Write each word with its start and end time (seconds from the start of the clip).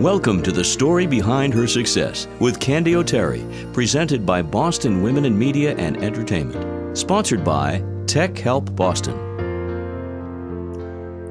Welcome 0.00 0.42
to 0.42 0.52
the 0.52 0.62
story 0.62 1.06
behind 1.06 1.54
her 1.54 1.66
success 1.66 2.28
with 2.38 2.60
Candy 2.60 2.96
O'Terry, 2.96 3.42
presented 3.72 4.26
by 4.26 4.42
Boston 4.42 5.02
Women 5.02 5.24
in 5.24 5.38
Media 5.38 5.74
and 5.76 5.96
Entertainment. 5.96 6.98
Sponsored 6.98 7.42
by 7.42 7.82
Tech 8.06 8.36
Help 8.36 8.76
Boston. 8.76 9.16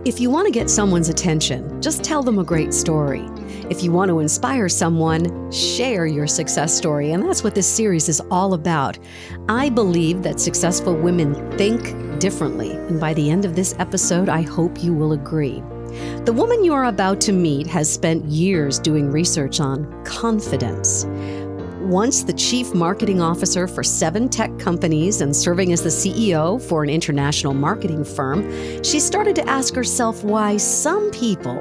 If 0.03 0.19
you 0.19 0.31
want 0.31 0.47
to 0.47 0.51
get 0.51 0.71
someone's 0.71 1.09
attention, 1.09 1.79
just 1.79 2.03
tell 2.03 2.23
them 2.23 2.39
a 2.39 2.43
great 2.43 2.73
story. 2.73 3.29
If 3.69 3.83
you 3.83 3.91
want 3.91 4.09
to 4.09 4.19
inspire 4.19 4.67
someone, 4.67 5.51
share 5.51 6.07
your 6.07 6.25
success 6.25 6.75
story. 6.75 7.11
And 7.11 7.21
that's 7.21 7.43
what 7.43 7.53
this 7.53 7.71
series 7.71 8.09
is 8.09 8.19
all 8.31 8.55
about. 8.55 8.97
I 9.47 9.69
believe 9.69 10.23
that 10.23 10.39
successful 10.39 10.95
women 10.95 11.35
think 11.55 12.19
differently. 12.19 12.71
And 12.71 12.99
by 12.99 13.13
the 13.13 13.29
end 13.29 13.45
of 13.45 13.55
this 13.55 13.75
episode, 13.77 14.27
I 14.27 14.41
hope 14.41 14.83
you 14.83 14.91
will 14.91 15.11
agree. 15.11 15.61
The 16.25 16.33
woman 16.33 16.63
you 16.63 16.73
are 16.73 16.85
about 16.85 17.21
to 17.21 17.31
meet 17.31 17.67
has 17.67 17.91
spent 17.91 18.25
years 18.25 18.79
doing 18.79 19.11
research 19.11 19.59
on 19.59 20.03
confidence. 20.03 21.05
Once 21.81 22.23
the 22.23 22.33
chief 22.33 22.73
marketing 22.73 23.21
officer 23.21 23.67
for 23.67 23.83
seven 23.83 24.27
tech 24.27 24.57
companies 24.57 25.21
and 25.21 25.35
serving 25.35 25.71
as 25.71 25.83
the 25.83 25.89
CEO 25.89 26.59
for 26.59 26.83
an 26.83 26.89
international 26.89 27.53
marketing 27.53 28.03
firm, 28.03 28.43
she 28.83 28.99
started 28.99 29.35
to 29.35 29.47
ask 29.47 29.75
herself 29.75 30.23
why 30.23 30.57
some 30.57 31.11
people 31.11 31.57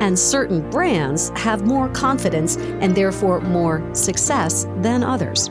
and 0.00 0.18
certain 0.18 0.68
brands 0.70 1.30
have 1.30 1.66
more 1.66 1.88
confidence 1.90 2.56
and 2.56 2.94
therefore 2.94 3.40
more 3.40 3.82
success 3.94 4.64
than 4.78 5.02
others. 5.02 5.50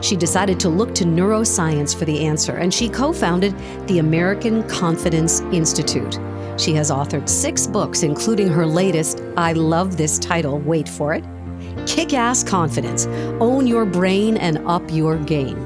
She 0.00 0.16
decided 0.16 0.58
to 0.60 0.68
look 0.68 0.94
to 0.94 1.04
neuroscience 1.04 1.96
for 1.96 2.04
the 2.04 2.24
answer, 2.24 2.56
and 2.56 2.72
she 2.72 2.88
co 2.88 3.12
founded 3.12 3.54
the 3.86 3.98
American 3.98 4.66
Confidence 4.68 5.40
Institute. 5.52 6.18
She 6.58 6.74
has 6.74 6.90
authored 6.90 7.28
six 7.28 7.66
books, 7.66 8.02
including 8.02 8.48
her 8.48 8.66
latest, 8.66 9.22
I 9.36 9.52
love 9.52 9.96
this 9.96 10.18
title, 10.18 10.58
wait 10.58 10.88
for 10.88 11.14
it 11.14 11.24
Kick 11.86 12.12
Ass 12.12 12.42
Confidence 12.42 13.06
Own 13.40 13.66
Your 13.66 13.84
Brain 13.84 14.36
and 14.36 14.58
Up 14.66 14.82
Your 14.90 15.16
Game. 15.16 15.56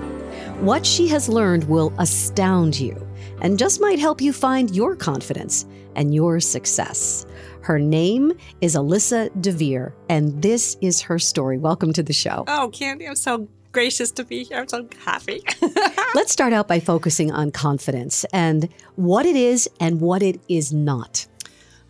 What 0.65 0.85
she 0.85 1.09
has 1.09 1.29
learned 1.29 1.65
will 1.65 1.93
astound 1.99 2.79
you 2.79 2.95
and 3.41 3.59
just 3.59 3.81
might 3.81 3.99
help 3.99 4.21
you 4.21 4.33
find 4.33 4.75
your 4.75 4.95
confidence 4.95 5.67
and 5.97 6.15
your 6.15 6.41
success. 6.41 7.27
Her 7.63 7.79
name 7.79 8.33
is 8.61 8.77
Alyssa 8.77 9.31
Dver, 9.41 9.95
and 10.09 10.41
this 10.43 10.77
is 10.81 11.01
her 11.01 11.19
story. 11.19 11.59
Welcome 11.59 11.93
to 11.95 12.03
the 12.03 12.13
show. 12.13 12.45
Oh, 12.47 12.71
Candy, 12.73 13.07
I'm 13.07 13.17
so 13.17 13.49
gracious 13.73 14.11
to 14.13 14.25
be 14.25 14.45
here. 14.45 14.59
I'm 14.59 14.69
so 14.69 14.89
happy. 15.05 15.43
Let's 16.15 16.33
start 16.33 16.53
out 16.53 16.69
by 16.69 16.81
focusing 16.81 17.33
on 17.33 17.51
confidence 17.51 18.25
and 18.33 18.69
what 18.97 19.27
it 19.27 19.37
is 19.37 19.69
and 19.81 20.01
what 20.01 20.23
it 20.23 20.41
is 20.49 20.73
not. 20.73 21.27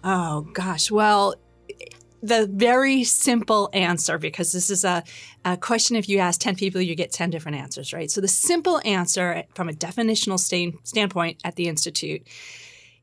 Oh, 0.05 0.43
gosh. 0.53 0.91
Well, 0.91 1.35
the 2.23 2.49
very 2.51 3.05
simple 3.05 3.69
answer, 3.73 4.17
because 4.17 4.53
this 4.53 4.71
is 4.71 4.85
a, 4.85 5.03
a, 5.45 5.57
question 5.57 5.97
if 5.97 6.09
you 6.09 6.19
ask 6.19 6.41
10 6.41 6.55
people, 6.55 6.81
you 6.81 6.95
get 6.95 7.13
10 7.13 7.31
different 7.31 7.59
answers, 7.59 7.93
right? 7.93 8.11
So, 8.11 8.21
the 8.21 8.29
simple 8.29 8.81
answer 8.85 9.43
from 9.55 9.69
a 9.69 9.73
definitional 9.73 10.39
stand, 10.39 10.75
standpoint 10.85 11.41
at 11.45 11.57
the 11.57 11.69
Institute 11.69 12.23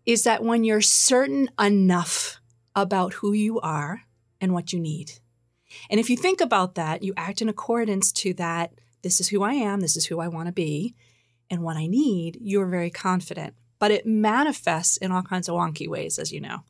is 0.06 0.24
that 0.24 0.42
when 0.42 0.64
you're 0.64 0.82
certain 0.82 1.50
enough 1.60 2.40
about 2.76 3.14
who 3.16 3.34
you 3.34 3.60
are 3.60 4.04
and 4.42 4.54
what 4.54 4.72
you 4.74 4.80
need. 4.80 5.12
And 5.90 6.00
if 6.00 6.10
you 6.10 6.18
think 6.18 6.42
about 6.42 6.76
that, 6.76 7.04
you 7.04 7.14
act 7.18 7.42
in 7.42 7.50
accordance 7.50 8.12
to 8.14 8.34
that 8.36 8.74
this 9.02 9.20
is 9.20 9.30
who 9.30 9.44
I 9.44 9.54
am, 9.54 9.80
this 9.80 9.96
is 9.96 10.06
who 10.06 10.20
I 10.20 10.28
want 10.28 10.48
to 10.48 10.52
be, 10.52 10.96
and 11.50 11.64
what 11.64 11.78
I 11.78 11.88
need, 11.88 12.38
you're 12.42 12.66
very 12.66 12.90
confident. 12.90 13.54
But 13.80 13.92
it 13.92 14.06
manifests 14.06 14.98
in 14.98 15.12
all 15.12 15.24
kinds 15.24 15.48
of 15.48 15.56
wonky 15.56 15.88
ways, 15.88 16.20
as 16.20 16.32
you 16.32 16.42
know. 16.42 16.64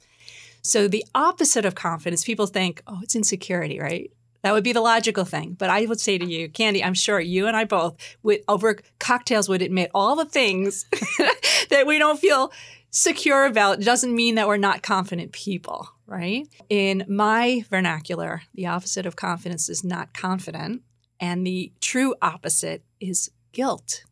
So 0.61 0.87
the 0.87 1.05
opposite 1.15 1.65
of 1.65 1.75
confidence, 1.75 2.23
people 2.23 2.45
think, 2.45 2.81
oh, 2.85 2.99
it's 3.01 3.15
insecurity, 3.15 3.79
right? 3.79 4.11
That 4.41 4.53
would 4.53 4.63
be 4.63 4.73
the 4.73 4.81
logical 4.81 5.25
thing. 5.25 5.55
But 5.57 5.69
I 5.69 5.85
would 5.85 5.99
say 5.99 6.17
to 6.17 6.25
you, 6.25 6.49
Candy, 6.49 6.83
I'm 6.83 6.93
sure 6.93 7.19
you 7.19 7.47
and 7.47 7.57
I 7.57 7.65
both, 7.65 7.97
would, 8.23 8.41
over 8.47 8.77
cocktails, 8.99 9.49
would 9.49 9.61
admit 9.61 9.91
all 9.93 10.15
the 10.15 10.25
things 10.25 10.85
that 11.69 11.85
we 11.85 11.97
don't 11.97 12.19
feel 12.19 12.51
secure 12.89 13.45
about. 13.45 13.81
Doesn't 13.81 14.15
mean 14.15 14.35
that 14.35 14.47
we're 14.47 14.57
not 14.57 14.81
confident 14.81 15.31
people, 15.31 15.89
right? 16.09 16.47
In 16.69 17.05
my 17.07 17.63
vernacular, 17.69 18.41
the 18.53 18.65
opposite 18.65 19.05
of 19.05 19.15
confidence 19.15 19.69
is 19.69 19.83
not 19.83 20.13
confident. 20.13 20.81
And 21.19 21.45
the 21.45 21.73
true 21.81 22.15
opposite 22.21 22.83
is 22.99 23.29
guilt. 23.51 24.03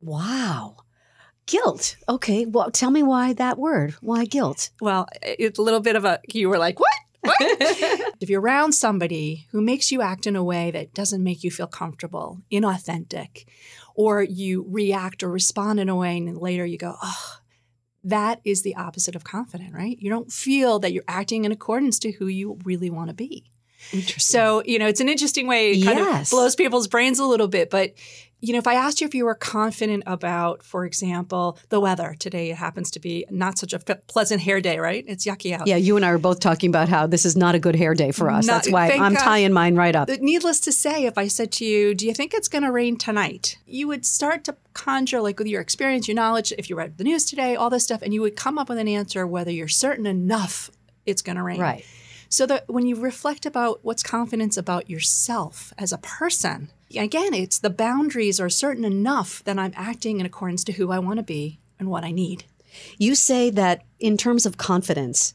Wow. 0.00 0.78
Guilt. 1.46 1.96
Okay. 2.08 2.44
Well, 2.44 2.70
tell 2.70 2.90
me 2.90 3.02
why 3.02 3.32
that 3.34 3.58
word. 3.58 3.94
Why 4.00 4.24
guilt? 4.24 4.70
Well, 4.80 5.08
it's 5.22 5.58
a 5.58 5.62
little 5.62 5.80
bit 5.80 5.96
of 5.96 6.04
a, 6.04 6.20
you 6.32 6.48
were 6.48 6.58
like, 6.58 6.78
what? 6.80 6.92
What? 7.20 7.36
if 8.20 8.28
you're 8.28 8.40
around 8.40 8.72
somebody 8.72 9.46
who 9.52 9.60
makes 9.60 9.92
you 9.92 10.02
act 10.02 10.26
in 10.26 10.34
a 10.34 10.42
way 10.42 10.72
that 10.72 10.92
doesn't 10.92 11.22
make 11.22 11.44
you 11.44 11.52
feel 11.52 11.68
comfortable, 11.68 12.40
inauthentic, 12.50 13.44
or 13.94 14.22
you 14.22 14.66
react 14.68 15.22
or 15.22 15.30
respond 15.30 15.78
in 15.78 15.88
a 15.88 15.94
way 15.94 16.16
and 16.16 16.36
later 16.36 16.66
you 16.66 16.78
go, 16.78 16.96
oh, 17.00 17.36
that 18.04 18.40
is 18.44 18.62
the 18.62 18.76
opposite 18.76 19.14
of 19.14 19.24
confident, 19.24 19.74
right? 19.74 19.98
You 20.00 20.10
don't 20.10 20.32
feel 20.32 20.78
that 20.80 20.92
you're 20.92 21.04
acting 21.06 21.44
in 21.44 21.52
accordance 21.52 21.98
to 22.00 22.12
who 22.12 22.26
you 22.26 22.58
really 22.64 22.90
want 22.90 23.08
to 23.08 23.14
be. 23.14 23.50
So, 24.18 24.62
you 24.64 24.78
know, 24.78 24.86
it's 24.86 25.00
an 25.00 25.08
interesting 25.08 25.46
way. 25.46 25.72
It 25.72 25.84
kind 25.84 25.98
yes. 25.98 26.28
of 26.28 26.36
blows 26.36 26.56
people's 26.56 26.88
brains 26.88 27.18
a 27.18 27.24
little 27.24 27.48
bit. 27.48 27.70
But, 27.70 27.92
you 28.40 28.52
know, 28.52 28.58
if 28.58 28.66
I 28.66 28.74
asked 28.74 29.00
you 29.00 29.06
if 29.06 29.14
you 29.14 29.24
were 29.24 29.36
confident 29.36 30.02
about, 30.06 30.64
for 30.64 30.84
example, 30.84 31.58
the 31.68 31.78
weather 31.78 32.16
today, 32.18 32.50
it 32.50 32.56
happens 32.56 32.90
to 32.92 33.00
be 33.00 33.24
not 33.30 33.56
such 33.56 33.72
a 33.72 33.78
pleasant 33.78 34.42
hair 34.42 34.60
day, 34.60 34.78
right? 34.78 35.04
It's 35.06 35.24
yucky 35.24 35.52
out. 35.52 35.68
Yeah, 35.68 35.76
you 35.76 35.94
and 35.96 36.04
I 36.04 36.10
were 36.10 36.18
both 36.18 36.40
talking 36.40 36.68
about 36.68 36.88
how 36.88 37.06
this 37.06 37.24
is 37.24 37.36
not 37.36 37.54
a 37.54 37.60
good 37.60 37.76
hair 37.76 37.94
day 37.94 38.10
for 38.10 38.30
us. 38.30 38.46
Not, 38.46 38.54
That's 38.54 38.70
why 38.72 38.90
I'm 38.90 39.14
God. 39.14 39.22
tying 39.22 39.52
mine 39.52 39.76
right 39.76 39.94
up. 39.94 40.08
Needless 40.08 40.58
to 40.60 40.72
say, 40.72 41.04
if 41.04 41.16
I 41.16 41.28
said 41.28 41.52
to 41.52 41.64
you, 41.64 41.94
Do 41.94 42.06
you 42.06 42.14
think 42.14 42.34
it's 42.34 42.48
going 42.48 42.64
to 42.64 42.72
rain 42.72 42.96
tonight? 42.96 43.58
You 43.64 43.86
would 43.88 44.04
start 44.04 44.42
to 44.44 44.56
conjure, 44.74 45.20
like 45.20 45.38
with 45.38 45.46
your 45.46 45.60
experience, 45.60 46.08
your 46.08 46.16
knowledge, 46.16 46.52
if 46.58 46.68
you 46.68 46.76
read 46.76 46.98
the 46.98 47.04
news 47.04 47.24
today, 47.24 47.54
all 47.54 47.70
this 47.70 47.84
stuff, 47.84 48.02
and 48.02 48.12
you 48.12 48.22
would 48.22 48.34
come 48.34 48.58
up 48.58 48.68
with 48.68 48.78
an 48.78 48.88
answer 48.88 49.24
whether 49.26 49.52
you're 49.52 49.68
certain 49.68 50.06
enough 50.06 50.70
it's 51.06 51.22
going 51.22 51.36
to 51.36 51.42
rain. 51.42 51.60
Right. 51.60 51.84
So 52.32 52.46
that 52.46 52.66
when 52.66 52.86
you 52.86 52.96
reflect 52.96 53.44
about 53.44 53.80
what's 53.82 54.02
confidence 54.02 54.56
about 54.56 54.88
yourself 54.88 55.74
as 55.76 55.92
a 55.92 55.98
person, 55.98 56.70
again, 56.96 57.34
it's 57.34 57.58
the 57.58 57.68
boundaries 57.68 58.40
are 58.40 58.48
certain 58.48 58.86
enough 58.86 59.44
that 59.44 59.58
I'm 59.58 59.74
acting 59.76 60.18
in 60.18 60.24
accordance 60.24 60.64
to 60.64 60.72
who 60.72 60.90
I 60.90 60.98
want 60.98 61.18
to 61.18 61.22
be 61.22 61.60
and 61.78 61.90
what 61.90 62.04
I 62.04 62.10
need. 62.10 62.44
You 62.96 63.14
say 63.16 63.50
that 63.50 63.84
in 64.00 64.16
terms 64.16 64.46
of 64.46 64.56
confidence, 64.56 65.34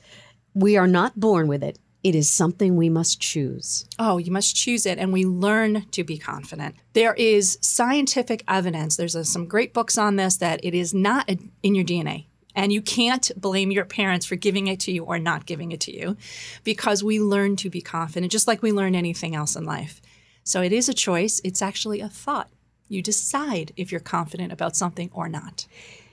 we 0.56 0.76
are 0.76 0.88
not 0.88 1.20
born 1.20 1.48
with 1.48 1.62
it. 1.62 1.78
It 2.04 2.16
is 2.16 2.32
something 2.32 2.76
we 2.76 2.90
must 2.90 3.20
choose. 3.20 3.86
Oh, 4.00 4.18
you 4.18 4.32
must 4.32 4.56
choose 4.56 4.88
it, 4.88 4.98
and 4.98 5.14
we 5.14 5.24
learn 5.24 5.86
to 5.92 6.04
be 6.04 6.18
confident. 6.18 6.78
There 6.94 7.14
is 7.14 7.60
scientific 7.62 8.44
evidence, 8.48 8.96
there's 8.96 9.14
a, 9.14 9.24
some 9.24 9.46
great 9.46 9.72
books 9.72 10.00
on 10.00 10.16
this, 10.16 10.38
that 10.38 10.62
it 10.64 10.74
is 10.74 10.96
not 10.96 11.30
in 11.62 11.76
your 11.76 11.86
DNA. 11.86 12.26
And 12.58 12.74
you 12.74 12.82
can't 12.82 13.32
blame 13.38 13.70
your 13.70 13.86
parents 13.86 14.26
for 14.26 14.36
giving 14.36 14.66
it 14.66 14.80
to 14.82 14.92
you 14.92 15.04
or 15.04 15.20
not 15.20 15.46
giving 15.46 15.72
it 15.72 15.80
to 15.82 15.96
you 15.96 16.18
because 16.64 17.04
we 17.04 17.20
learn 17.20 17.56
to 17.58 17.70
be 17.70 17.82
confident, 17.82 18.32
just 18.32 18.48
like 18.48 18.64
we 18.64 18.72
learn 18.72 18.96
anything 18.96 19.36
else 19.36 19.56
in 19.56 19.64
life. 19.64 20.02
So 20.44 20.64
it 20.64 20.74
is 20.74 20.90
a 20.90 20.94
choice, 20.94 21.40
it's 21.44 21.62
actually 21.62 22.02
a 22.02 22.10
thought. 22.10 22.50
You 22.90 23.04
decide 23.04 23.74
if 23.78 23.92
you're 23.92 24.02
confident 24.02 24.52
about 24.52 24.76
something 24.76 25.12
or 25.14 25.30
not. 25.30 25.68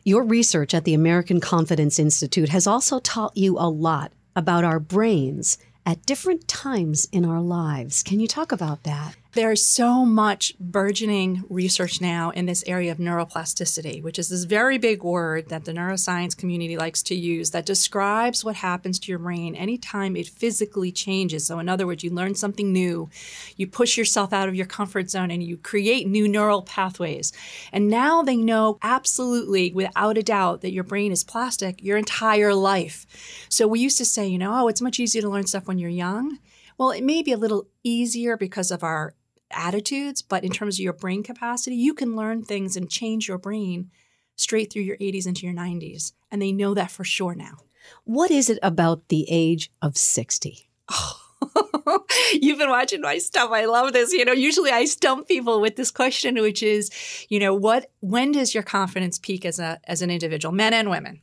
Your 0.04 0.22
research 0.22 0.75
at 0.75 0.84
the 0.84 0.93
American 0.93 1.41
Confidence 1.41 1.99
Institute 1.99 2.50
has 2.50 2.66
also 2.66 3.00
taught 3.00 3.34
you 3.38 3.56
a 3.59 3.71
lot 3.71 4.12
about 4.37 4.65
our 4.65 4.78
brains 4.78 5.56
at 5.87 6.04
different 6.04 6.47
times 6.47 7.09
in 7.10 7.25
our 7.25 7.41
lives. 7.41 8.03
Can 8.03 8.21
you 8.21 8.28
talk 8.28 8.53
about 8.53 8.83
that? 8.83 9.16
There's 9.34 9.67
so 9.67 10.05
much 10.05 10.56
burgeoning 10.61 11.43
research 11.49 12.00
now 12.00 12.31
in 12.31 12.47
this 12.47 12.62
area 12.69 12.93
of 12.93 12.99
neuroplasticity, 12.99 14.00
which 14.00 14.17
is 14.17 14.28
this 14.28 14.45
very 14.45 14.78
big 14.78 15.03
word 15.03 15.49
that 15.49 15.65
the 15.65 15.72
neuroscience 15.72 16.36
community 16.36 16.77
likes 16.77 17.03
to 17.03 17.16
use 17.16 17.51
that 17.51 17.66
describes 17.66 18.45
what 18.45 18.54
happens 18.54 19.01
to 19.01 19.10
your 19.10 19.19
brain 19.19 19.57
anytime 19.57 20.15
it 20.15 20.28
physically 20.28 20.92
changes. 20.92 21.48
So, 21.48 21.59
in 21.59 21.69
other 21.69 21.84
words, 21.84 22.04
you 22.04 22.10
learn 22.10 22.36
something 22.36 22.72
new, 22.72 23.10
you 23.57 23.66
push 23.66 23.98
yourself 23.98 24.33
out 24.33 24.48
of 24.48 24.54
your 24.54 24.66
comfort 24.66 25.10
zone, 25.10 25.33
and 25.33 25.42
you 25.42 25.57
create 25.57 26.07
new 26.07 26.28
neural 26.28 26.63
pathways. 26.63 27.33
And 27.72 27.89
now 27.89 28.22
they 28.22 28.36
know 28.36 28.78
absolutely, 28.83 29.72
without 29.72 30.16
a 30.16 30.22
doubt, 30.22 30.60
that 30.60 30.72
your 30.72 30.84
brain 30.84 31.10
is 31.10 31.25
plastic 31.25 31.83
your 31.83 31.98
entire 31.98 32.54
life. 32.54 33.04
So, 33.48 33.66
we 33.66 33.81
used 33.81 33.98
to 33.98 34.04
say, 34.04 34.28
you 34.28 34.39
know, 34.39 34.53
oh, 34.54 34.69
it's 34.69 34.81
much 34.81 35.01
easier 35.01 35.22
to 35.22 35.28
learn 35.28 35.48
stuff 35.48 35.66
when 35.66 35.81
you're 35.81 35.91
young. 35.91 36.39
Well, 36.78 36.92
it 36.92 37.03
may 37.03 37.21
be 37.22 37.33
a 37.33 37.36
little 37.36 37.66
easier 37.83 38.36
because 38.36 38.71
of 38.71 38.84
our 38.84 39.15
attitudes, 39.51 40.23
but 40.23 40.45
in 40.45 40.53
terms 40.53 40.77
of 40.77 40.83
your 40.83 40.93
brain 40.93 41.23
capacity, 41.23 41.77
you 41.77 41.95
can 41.95 42.17
learn 42.17 42.43
things 42.43 42.77
and 42.77 42.91
change 42.91 43.29
your 43.29 43.39
brain 43.39 43.91
straight 44.37 44.73
through 44.73 44.83
your 44.83 44.97
80s 44.97 45.27
into 45.27 45.47
your 45.47 45.55
90s. 45.55 46.13
And 46.31 46.43
they 46.43 46.53
know 46.53 46.75
that 46.75 46.91
for 46.91 47.05
sure 47.05 47.35
now. 47.35 47.59
What 48.05 48.31
is 48.31 48.51
it 48.51 48.59
about 48.63 49.09
the 49.09 49.27
age 49.29 49.71
of 49.83 49.97
60? 49.97 50.71
Oh. 50.91 51.21
You've 52.33 52.59
been 52.59 52.71
watching 52.71 53.01
my 53.01 53.19
stuff. 53.19 53.51
I 53.51 53.67
love 53.67 53.93
this. 53.93 54.13
You 54.13 54.25
know, 54.25 54.33
usually 54.33 54.71
I 54.71 54.85
stump 54.85 55.29
people 55.29 55.61
with 55.61 55.77
this 55.77 55.91
question, 55.91 56.35
which 56.37 56.63
is, 56.63 56.91
you 57.29 57.39
know, 57.39 57.55
what 57.55 57.91
when 58.01 58.33
does 58.33 58.55
your 58.55 58.63
confidence 58.63 59.19
peak 59.19 59.45
as 59.45 59.59
a 59.59 59.81
as 59.85 60.03
an 60.03 60.11
individual, 60.11 60.53
men 60.53 60.73
and 60.73 60.91
women? 60.91 61.21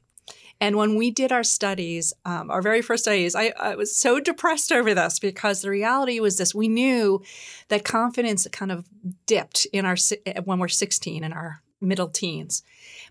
And 0.62 0.76
when 0.78 0.96
we 0.96 1.10
did 1.10 1.32
our 1.32 1.44
studies, 1.44 2.14
um, 2.24 2.52
our 2.52 2.62
very 2.62 2.84
first 2.84 3.04
studies, 3.04 3.36
I, 3.36 3.52
I, 3.60 3.76
was 3.76 3.96
so 3.96 4.20
depressed 4.20 4.72
over 4.72 4.94
this 4.94 5.18
because 5.18 5.62
the 5.62 5.72
reality 5.72 6.20
was 6.20 6.38
this: 6.38 6.54
we 6.54 6.68
knew 6.68 7.24
that 7.70 7.84
confidence 7.84 8.48
kind 8.52 8.72
of 8.72 8.88
dipped 9.26 9.66
in 9.74 9.86
our 9.86 9.96
when 10.46 10.60
we're 10.60 10.68
16 10.68 11.24
in 11.24 11.34
our 11.34 11.64
middle 11.82 12.08
teens, 12.08 12.62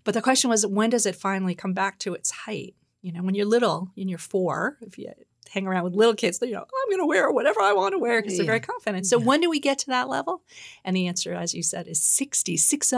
but 0.04 0.14
the 0.14 0.22
question 0.22 0.48
was, 0.48 0.64
when 0.64 0.90
does 0.90 1.06
it 1.06 1.16
finally 1.16 1.56
come 1.56 1.72
back 1.74 1.98
to 1.98 2.14
its 2.14 2.30
height? 2.30 2.76
You 3.02 3.12
know, 3.12 3.22
when 3.22 3.34
you're 3.34 3.46
little, 3.46 3.90
and 3.96 4.08
you're 4.08 4.18
four, 4.18 4.78
if 4.80 4.96
you 4.96 5.12
hang 5.50 5.66
around 5.66 5.82
with 5.82 5.94
little 5.94 6.14
kids, 6.14 6.38
you 6.40 6.52
know, 6.52 6.60
I'm 6.60 6.88
going 6.88 7.02
to 7.02 7.06
wear 7.06 7.32
whatever 7.32 7.60
I 7.60 7.72
want 7.72 7.94
to 7.94 7.98
wear 7.98 8.22
because 8.22 8.34
yeah. 8.34 8.44
they're 8.44 8.52
very 8.52 8.60
confident. 8.60 9.06
So 9.06 9.18
yeah. 9.18 9.24
when 9.24 9.40
do 9.40 9.50
we 9.50 9.58
get 9.58 9.80
to 9.80 9.86
that 9.88 10.08
level? 10.08 10.42
And 10.84 10.94
the 10.94 11.08
answer, 11.08 11.34
as 11.34 11.54
you 11.54 11.64
said, 11.64 11.88
is 11.88 12.00
60, 12.00 12.56
60. 12.56 12.96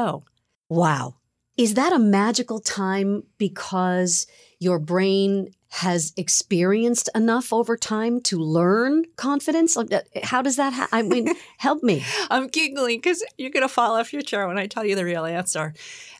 Wow. 0.68 1.14
Is 1.56 1.74
that 1.74 1.92
a 1.92 1.98
magical 1.98 2.60
time 2.60 3.24
because 3.38 4.26
your 4.58 4.78
brain 4.78 5.50
has 5.68 6.12
experienced 6.16 7.08
enough 7.14 7.52
over 7.52 7.76
time 7.76 8.20
to 8.20 8.38
learn 8.38 9.04
confidence? 9.16 9.76
Uh, 9.76 10.00
how 10.22 10.42
does 10.42 10.56
that 10.56 10.72
happen? 10.72 10.98
I 10.98 11.02
mean, 11.02 11.28
help 11.58 11.82
me. 11.82 12.04
I'm 12.30 12.48
giggling 12.48 12.98
because 12.98 13.24
you're 13.38 13.50
going 13.50 13.66
to 13.66 13.68
fall 13.68 13.96
off 13.96 14.12
your 14.12 14.22
chair 14.22 14.46
when 14.46 14.58
I 14.58 14.66
tell 14.66 14.84
you 14.84 14.94
the 14.94 15.04
real 15.04 15.24
answer. 15.24 15.74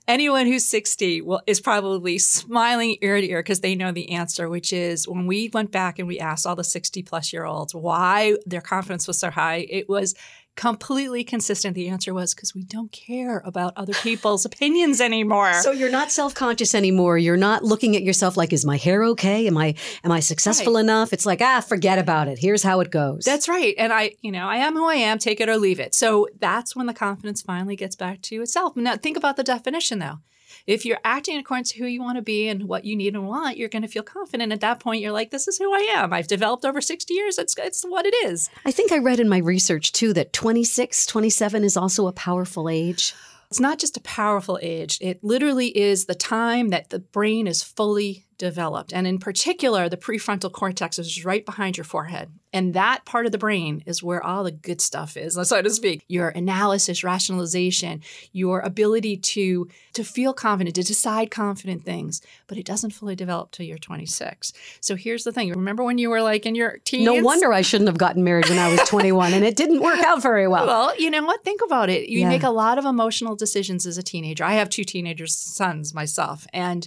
Anyone 0.08 0.46
who's 0.46 0.67
60 0.67 1.20
will, 1.20 1.43
is 1.46 1.61
probably 1.61 2.19
smiling 2.19 2.96
ear 3.02 3.20
to 3.20 3.31
ear 3.31 3.40
because 3.40 3.61
they 3.61 3.75
know 3.75 3.93
the 3.93 4.11
answer, 4.11 4.49
which 4.49 4.73
is 4.73 5.06
when 5.06 5.26
we 5.26 5.50
went 5.52 5.70
back 5.70 5.99
and 5.99 6.08
we 6.08 6.19
asked 6.19 6.46
all 6.46 6.56
the 6.56 6.64
60 6.64 7.02
plus 7.02 7.32
year 7.32 7.44
olds 7.44 7.75
why 7.75 8.37
their 8.44 8.62
confidence 8.62 9.06
was 9.06 9.19
so 9.19 9.31
high, 9.31 9.67
it 9.70 9.88
was 9.88 10.14
completely 10.54 11.25
consistent. 11.25 11.75
The 11.75 11.88
answer 11.88 12.12
was 12.12 12.34
because 12.34 12.54
we 12.54 12.62
don't 12.62 12.93
care 12.93 13.38
about 13.44 13.72
other 13.76 13.94
people's 13.94 14.44
opinions 14.44 15.00
anymore. 15.00 15.54
So 15.54 15.72
you're 15.72 15.90
not 15.90 16.12
self-conscious 16.12 16.75
anymore. 16.75 17.19
You're 17.19 17.37
not 17.37 17.64
looking 17.64 17.96
at 17.96 18.02
yourself 18.02 18.37
like, 18.37 18.52
is 18.52 18.64
my 18.64 18.76
hair 18.76 19.04
okay? 19.04 19.46
Am 19.46 19.56
I 19.56 19.75
am 20.04 20.12
I 20.12 20.20
successful 20.20 20.75
right. 20.75 20.81
enough? 20.81 21.12
It's 21.12 21.26
like, 21.26 21.40
ah, 21.40 21.60
forget 21.60 21.99
about 21.99 22.28
it. 22.28 22.38
Here's 22.38 22.62
how 22.62 22.81
it 22.81 22.90
goes. 22.90 23.25
That's 23.25 23.49
right. 23.49 23.75
And 23.78 23.93
I, 23.93 24.12
you 24.20 24.31
know, 24.31 24.46
I 24.46 24.56
am 24.56 24.75
who 24.75 24.87
I 24.87 24.96
am, 24.96 25.19
take 25.19 25.40
it 25.40 25.49
or 25.49 25.56
leave 25.56 25.81
it. 25.81 25.94
So 25.94 26.28
that's 26.38 26.76
when 26.76 26.87
the 26.87 26.94
confidence 26.94 27.40
finally 27.43 27.76
gets 27.76 27.96
back 27.96 28.20
to 28.22 28.43
itself. 28.43 28.76
Now 28.76 28.96
think 28.96 29.16
about 29.16 29.37
the 29.37 29.44
definition 29.44 29.98
though. 29.98 30.19
If 30.66 30.84
you're 30.84 30.99
acting 31.04 31.34
in 31.34 31.40
accordance 31.40 31.72
to 31.72 31.78
who 31.78 31.87
you 31.87 32.00
want 32.00 32.16
to 32.16 32.22
be 32.22 32.49
and 32.49 32.64
what 32.64 32.84
you 32.84 32.96
need 32.96 33.14
and 33.14 33.26
want, 33.26 33.56
you're 33.56 33.69
going 33.69 33.82
to 33.82 33.88
feel 33.88 34.02
confident. 34.02 34.52
At 34.52 34.60
that 34.60 34.81
point, 34.81 35.02
you're 35.02 35.12
like, 35.12 35.31
this 35.31 35.49
is 35.49 35.58
who 35.58 35.72
I 35.72 35.94
am. 35.96 36.12
I've 36.12 36.28
developed 36.28 36.64
over 36.64 36.81
60 36.81 37.12
years. 37.12 37.38
It's, 37.38 37.54
it's 37.58 37.82
what 37.82 38.06
it 38.06 38.14
is. 38.25 38.50
I 38.64 38.70
think 38.70 38.93
I 38.93 38.99
read 38.99 39.20
in 39.20 39.28
my 39.28 39.38
research 39.38 39.93
too 39.93 40.12
that 40.14 40.32
26, 40.32 41.06
27 41.06 41.64
is 41.64 41.76
also 41.76 42.06
a 42.06 42.12
powerful 42.12 42.69
age. 42.69 43.14
It's 43.52 43.60
not 43.60 43.78
just 43.78 43.99
a 43.99 44.00
powerful 44.00 44.58
age, 44.62 44.96
it 45.02 45.22
literally 45.22 45.76
is 45.76 46.06
the 46.06 46.14
time 46.14 46.70
that 46.70 46.88
the 46.88 47.00
brain 47.00 47.46
is 47.46 47.62
fully 47.62 48.25
developed. 48.38 48.94
And 48.94 49.06
in 49.06 49.19
particular, 49.19 49.90
the 49.90 49.98
prefrontal 49.98 50.50
cortex 50.50 50.98
is 50.98 51.22
right 51.22 51.44
behind 51.44 51.76
your 51.76 51.84
forehead. 51.84 52.31
And 52.52 52.75
that 52.75 53.04
part 53.04 53.26
of 53.26 53.32
the 53.32 53.38
brain 53.38 53.82
is 53.87 54.02
where 54.02 54.22
all 54.22 54.44
the 54.44 54.52
good 54.52 54.81
stuff 54.81 55.16
is, 55.16 55.38
so 55.49 55.62
to 55.62 55.70
speak. 55.70 56.04
Your 56.08 56.28
analysis, 56.28 57.02
rationalization, 57.02 58.02
your 58.32 58.60
ability 58.60 59.16
to, 59.16 59.69
to 59.94 60.04
feel 60.04 60.32
confident, 60.32 60.76
to 60.76 60.82
decide 60.82 61.31
confident 61.31 61.84
things. 61.84 62.20
But 62.46 62.58
it 62.58 62.66
doesn't 62.66 62.90
fully 62.90 63.16
develop 63.16 63.50
till 63.52 63.66
you're 63.66 63.78
26. 63.78 64.52
So 64.81 64.96
here's 64.96 65.25
the 65.25 65.32
thing. 65.32 65.50
Remember 65.50 65.82
when 65.82 65.99
you 65.99 66.10
were 66.10 66.22
like 66.22 66.46
in 66.46 66.54
your 66.54 66.78
teens? 66.84 67.06
No 67.06 67.22
wonder 67.22 67.52
I 67.52 67.62
shouldn't 67.62 67.88
have 67.88 67.99
gotten 67.99 68.25
married 68.25 68.49
when 68.49 68.58
I 68.58 68.69
was 68.69 68.81
21 68.88 69.32
and 69.32 69.44
it 69.44 69.56
didn't 69.56 69.81
work 69.81 70.00
out 70.00 70.22
very 70.22 70.48
well. 70.48 70.66
Well, 70.66 70.96
you 70.98 71.10
know 71.10 71.25
what? 71.25 71.44
Think 71.44 71.60
about 71.64 71.88
it. 71.88 72.08
You 72.08 72.20
yeah. 72.20 72.28
make 72.28 72.43
a 72.43 72.50
lot 72.50 72.78
of 72.78 72.84
emotional 72.84 73.37
decisions 73.37 73.87
as 73.87 73.98
a 73.98 74.02
teenager. 74.02 74.44
I 74.44 74.55
have 74.55 74.69
two 74.69 74.84
teenager 74.84 75.26
sons 75.26 75.94
myself. 75.94 76.46
And 76.52 76.87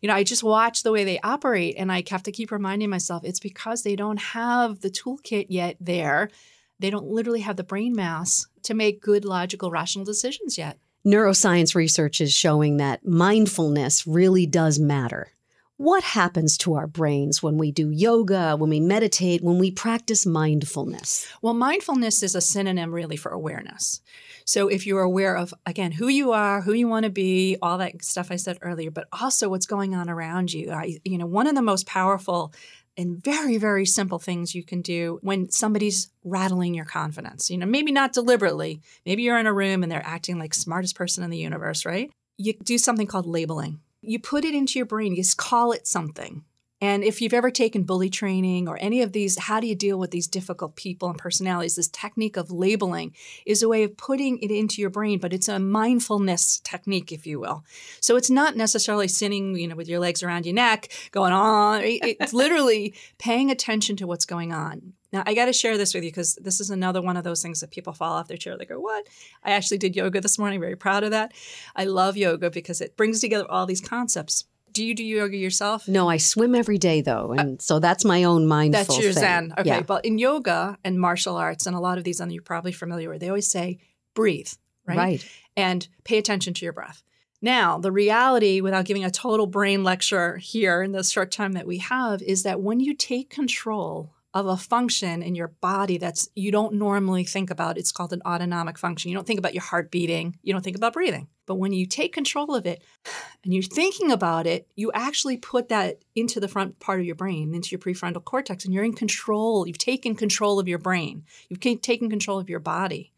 you 0.00 0.08
know, 0.08 0.14
I 0.14 0.24
just 0.24 0.42
watch 0.42 0.82
the 0.82 0.92
way 0.92 1.04
they 1.04 1.18
operate 1.20 1.76
and 1.78 1.90
I 1.90 2.02
have 2.10 2.22
to 2.24 2.32
keep 2.32 2.50
reminding 2.50 2.90
myself 2.90 3.24
it's 3.24 3.40
because 3.40 3.82
they 3.82 3.96
don't 3.96 4.18
have 4.18 4.80
the 4.80 4.90
toolkit 5.06 5.46
yet 5.48 5.76
there. 5.80 6.30
They 6.78 6.90
don't 6.90 7.06
literally 7.06 7.40
have 7.40 7.56
the 7.56 7.64
brain 7.64 7.94
mass 7.94 8.46
to 8.64 8.74
make 8.74 9.00
good, 9.00 9.24
logical, 9.24 9.70
rational 9.70 10.04
decisions 10.04 10.58
yet. 10.58 10.78
Neuroscience 11.06 11.74
research 11.74 12.20
is 12.20 12.32
showing 12.32 12.78
that 12.78 13.06
mindfulness 13.06 14.06
really 14.06 14.44
does 14.44 14.78
matter. 14.78 15.32
What 15.78 16.02
happens 16.02 16.56
to 16.58 16.74
our 16.74 16.86
brains 16.86 17.42
when 17.42 17.58
we 17.58 17.70
do 17.70 17.90
yoga, 17.90 18.56
when 18.56 18.70
we 18.70 18.80
meditate, 18.80 19.42
when 19.42 19.58
we 19.58 19.70
practice 19.70 20.24
mindfulness? 20.24 21.28
Well, 21.42 21.52
mindfulness 21.52 22.22
is 22.22 22.34
a 22.34 22.40
synonym 22.40 22.94
really 22.94 23.16
for 23.16 23.30
awareness. 23.30 24.00
So 24.46 24.68
if 24.68 24.86
you're 24.86 25.02
aware 25.02 25.36
of, 25.36 25.52
again, 25.66 25.92
who 25.92 26.08
you 26.08 26.32
are, 26.32 26.62
who 26.62 26.72
you 26.72 26.88
want 26.88 27.04
to 27.04 27.10
be, 27.10 27.58
all 27.60 27.76
that 27.78 28.02
stuff 28.02 28.30
I 28.30 28.36
said 28.36 28.58
earlier, 28.62 28.90
but 28.90 29.06
also 29.12 29.50
what's 29.50 29.66
going 29.66 29.94
on 29.94 30.08
around 30.08 30.52
you. 30.52 30.72
I, 30.72 30.98
you 31.04 31.18
know, 31.18 31.26
one 31.26 31.46
of 31.46 31.54
the 31.54 31.62
most 31.62 31.86
powerful 31.86 32.54
and 32.96 33.22
very, 33.22 33.58
very 33.58 33.86
simple 33.86 34.18
things 34.18 34.54
you 34.54 34.62
can 34.62 34.80
do 34.80 35.18
when 35.22 35.50
somebody's 35.50 36.10
rattling 36.24 36.74
your 36.74 36.84
confidence. 36.84 37.50
You 37.50 37.58
know, 37.58 37.66
maybe 37.66 37.92
not 37.92 38.12
deliberately. 38.12 38.80
Maybe 39.04 39.22
you're 39.22 39.38
in 39.38 39.46
a 39.46 39.52
room 39.52 39.82
and 39.82 39.92
they're 39.92 40.06
acting 40.06 40.38
like 40.38 40.54
smartest 40.54 40.96
person 40.96 41.22
in 41.22 41.30
the 41.30 41.38
universe, 41.38 41.84
right? 41.84 42.10
You 42.38 42.54
do 42.54 42.78
something 42.78 43.06
called 43.06 43.26
labeling. 43.26 43.80
You 44.02 44.18
put 44.18 44.44
it 44.44 44.54
into 44.54 44.78
your 44.78 44.86
brain, 44.86 45.12
you 45.12 45.22
just 45.22 45.36
call 45.36 45.72
it 45.72 45.86
something. 45.86 46.44
And 46.80 47.02
if 47.02 47.22
you've 47.22 47.32
ever 47.32 47.50
taken 47.50 47.84
bully 47.84 48.10
training 48.10 48.68
or 48.68 48.76
any 48.80 49.00
of 49.00 49.12
these, 49.12 49.38
how 49.38 49.60
do 49.60 49.66
you 49.66 49.74
deal 49.74 49.98
with 49.98 50.10
these 50.10 50.26
difficult 50.26 50.76
people 50.76 51.08
and 51.08 51.16
personalities? 51.16 51.76
This 51.76 51.88
technique 51.88 52.36
of 52.36 52.50
labeling 52.50 53.14
is 53.46 53.62
a 53.62 53.68
way 53.68 53.82
of 53.82 53.96
putting 53.96 54.38
it 54.40 54.50
into 54.50 54.82
your 54.82 54.90
brain, 54.90 55.18
but 55.18 55.32
it's 55.32 55.48
a 55.48 55.58
mindfulness 55.58 56.60
technique, 56.60 57.12
if 57.12 57.26
you 57.26 57.40
will. 57.40 57.64
So 58.00 58.16
it's 58.16 58.28
not 58.28 58.56
necessarily 58.56 59.08
sitting, 59.08 59.56
you 59.56 59.68
know, 59.68 59.76
with 59.76 59.88
your 59.88 60.00
legs 60.00 60.22
around 60.22 60.44
your 60.44 60.54
neck, 60.54 60.92
going 61.12 61.32
on. 61.32 61.80
It's 61.82 62.32
literally 62.34 62.94
paying 63.18 63.50
attention 63.50 63.96
to 63.96 64.06
what's 64.06 64.26
going 64.26 64.52
on. 64.52 64.92
Now, 65.12 65.22
I 65.24 65.32
got 65.32 65.46
to 65.46 65.54
share 65.54 65.78
this 65.78 65.94
with 65.94 66.04
you 66.04 66.10
because 66.10 66.34
this 66.34 66.60
is 66.60 66.68
another 66.68 67.00
one 67.00 67.16
of 67.16 67.24
those 67.24 67.40
things 67.40 67.60
that 67.60 67.70
people 67.70 67.94
fall 67.94 68.12
off 68.12 68.28
their 68.28 68.36
chair. 68.36 68.58
They 68.58 68.66
go, 68.66 68.78
What? 68.78 69.06
I 69.42 69.52
actually 69.52 69.78
did 69.78 69.96
yoga 69.96 70.20
this 70.20 70.38
morning, 70.38 70.60
very 70.60 70.76
proud 70.76 71.04
of 71.04 71.12
that. 71.12 71.32
I 71.74 71.84
love 71.84 72.18
yoga 72.18 72.50
because 72.50 72.82
it 72.82 72.98
brings 72.98 73.20
together 73.20 73.50
all 73.50 73.64
these 73.64 73.80
concepts 73.80 74.44
do 74.76 74.84
you 74.84 74.94
do 74.94 75.02
yoga 75.02 75.36
yourself? 75.38 75.88
No, 75.88 76.08
I 76.08 76.18
swim 76.18 76.54
every 76.54 76.76
day 76.76 77.00
though, 77.00 77.32
and 77.32 77.58
uh, 77.58 77.62
so 77.62 77.78
that's 77.78 78.04
my 78.04 78.24
own 78.24 78.46
mindful. 78.46 78.84
That's 78.84 79.02
your 79.02 79.12
thing. 79.12 79.22
zen. 79.22 79.54
Okay, 79.58 79.68
yeah. 79.68 79.80
but 79.80 80.04
in 80.04 80.18
yoga 80.18 80.78
and 80.84 81.00
martial 81.00 81.36
arts 81.36 81.66
and 81.66 81.74
a 81.74 81.80
lot 81.80 81.96
of 81.96 82.04
these, 82.04 82.20
and 82.20 82.30
you're 82.30 82.42
probably 82.42 82.72
familiar 82.72 83.08
with, 83.08 83.20
they 83.20 83.28
always 83.28 83.50
say 83.50 83.78
breathe, 84.14 84.50
right? 84.86 84.96
Right. 84.96 85.28
And 85.56 85.88
pay 86.04 86.18
attention 86.18 86.52
to 86.52 86.66
your 86.66 86.74
breath. 86.74 87.02
Now, 87.40 87.78
the 87.78 87.90
reality, 87.90 88.60
without 88.60 88.84
giving 88.84 89.04
a 89.04 89.10
total 89.10 89.46
brain 89.46 89.82
lecture 89.82 90.36
here 90.36 90.82
in 90.82 90.92
the 90.92 91.02
short 91.02 91.30
time 91.30 91.52
that 91.52 91.66
we 91.66 91.78
have, 91.78 92.20
is 92.20 92.42
that 92.42 92.60
when 92.60 92.78
you 92.78 92.92
take 92.92 93.30
control 93.30 94.12
of 94.36 94.46
a 94.46 94.56
function 94.56 95.22
in 95.22 95.34
your 95.34 95.48
body 95.48 95.96
that's 95.96 96.28
you 96.34 96.52
don't 96.52 96.74
normally 96.74 97.24
think 97.24 97.48
about. 97.48 97.78
It's 97.78 97.90
called 97.90 98.12
an 98.12 98.20
autonomic 98.26 98.76
function. 98.76 99.10
You 99.10 99.16
don't 99.16 99.26
think 99.26 99.38
about 99.38 99.54
your 99.54 99.62
heart 99.62 99.90
beating, 99.90 100.36
you 100.42 100.52
don't 100.52 100.62
think 100.62 100.76
about 100.76 100.92
breathing. 100.92 101.28
But 101.46 101.54
when 101.54 101.72
you 101.72 101.86
take 101.86 102.12
control 102.12 102.54
of 102.54 102.66
it 102.66 102.82
and 103.44 103.54
you're 103.54 103.62
thinking 103.62 104.10
about 104.10 104.46
it, 104.46 104.68
you 104.76 104.92
actually 104.92 105.38
put 105.38 105.70
that 105.70 106.02
into 106.14 106.38
the 106.38 106.48
front 106.48 106.78
part 106.80 107.00
of 107.00 107.06
your 107.06 107.14
brain, 107.14 107.54
into 107.54 107.70
your 107.70 107.78
prefrontal 107.78 108.22
cortex, 108.22 108.66
and 108.66 108.74
you're 108.74 108.84
in 108.84 108.92
control. 108.92 109.66
You've 109.66 109.78
taken 109.78 110.14
control 110.14 110.60
of 110.60 110.68
your 110.68 110.78
brain, 110.78 111.24
you've 111.48 111.60
taken 111.80 112.10
control 112.10 112.38
of 112.38 112.50
your 112.50 112.60
body. 112.60 113.12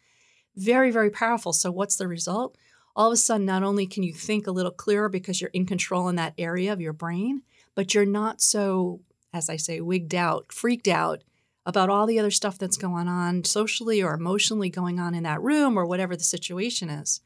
Very, 0.55 0.93
very 0.93 1.11
powerful. 1.11 1.53
So, 1.53 1.73
what's 1.73 1.97
the 1.97 2.07
result? 2.07 2.57
All 2.95 3.09
of 3.09 3.13
a 3.13 3.17
sudden, 3.17 3.47
not 3.47 3.65
only 3.65 3.87
can 3.87 4.05
you 4.05 4.13
think 4.13 4.47
a 4.47 4.53
little 4.53 4.73
clearer 4.73 5.09
because 5.09 5.41
you're 5.41 5.51
in 5.53 5.67
control 5.67 6.09
in 6.09 6.17
that 6.17 6.35
area 6.39 6.73
of 6.73 6.81
your 6.81 6.93
brain, 6.93 7.43
but 7.75 7.95
you're 7.95 8.07
not 8.07 8.41
so 8.41 9.01
as 9.39 9.49
I 9.49 9.57
say, 9.57 9.81
wigged 9.81 10.15
out, 10.15 10.53
freaked 10.53 10.89
out 10.89 11.23
about 11.65 11.89
all 11.89 12.07
the 12.07 12.19
other 12.19 12.31
stuff 12.31 12.59
that's 12.59 12.77
going 12.77 13.09
on 13.09 13.45
socially 13.45 14.03
or 14.03 14.15
emotionally 14.15 14.69
going 14.69 14.99
on 14.99 15.15
in 15.15 15.23
that 15.23 15.41
room 15.41 15.79
or 15.79 15.87
whatever 15.87 16.17
the 16.17 16.25
situation 16.25 16.91
is. 16.91 17.21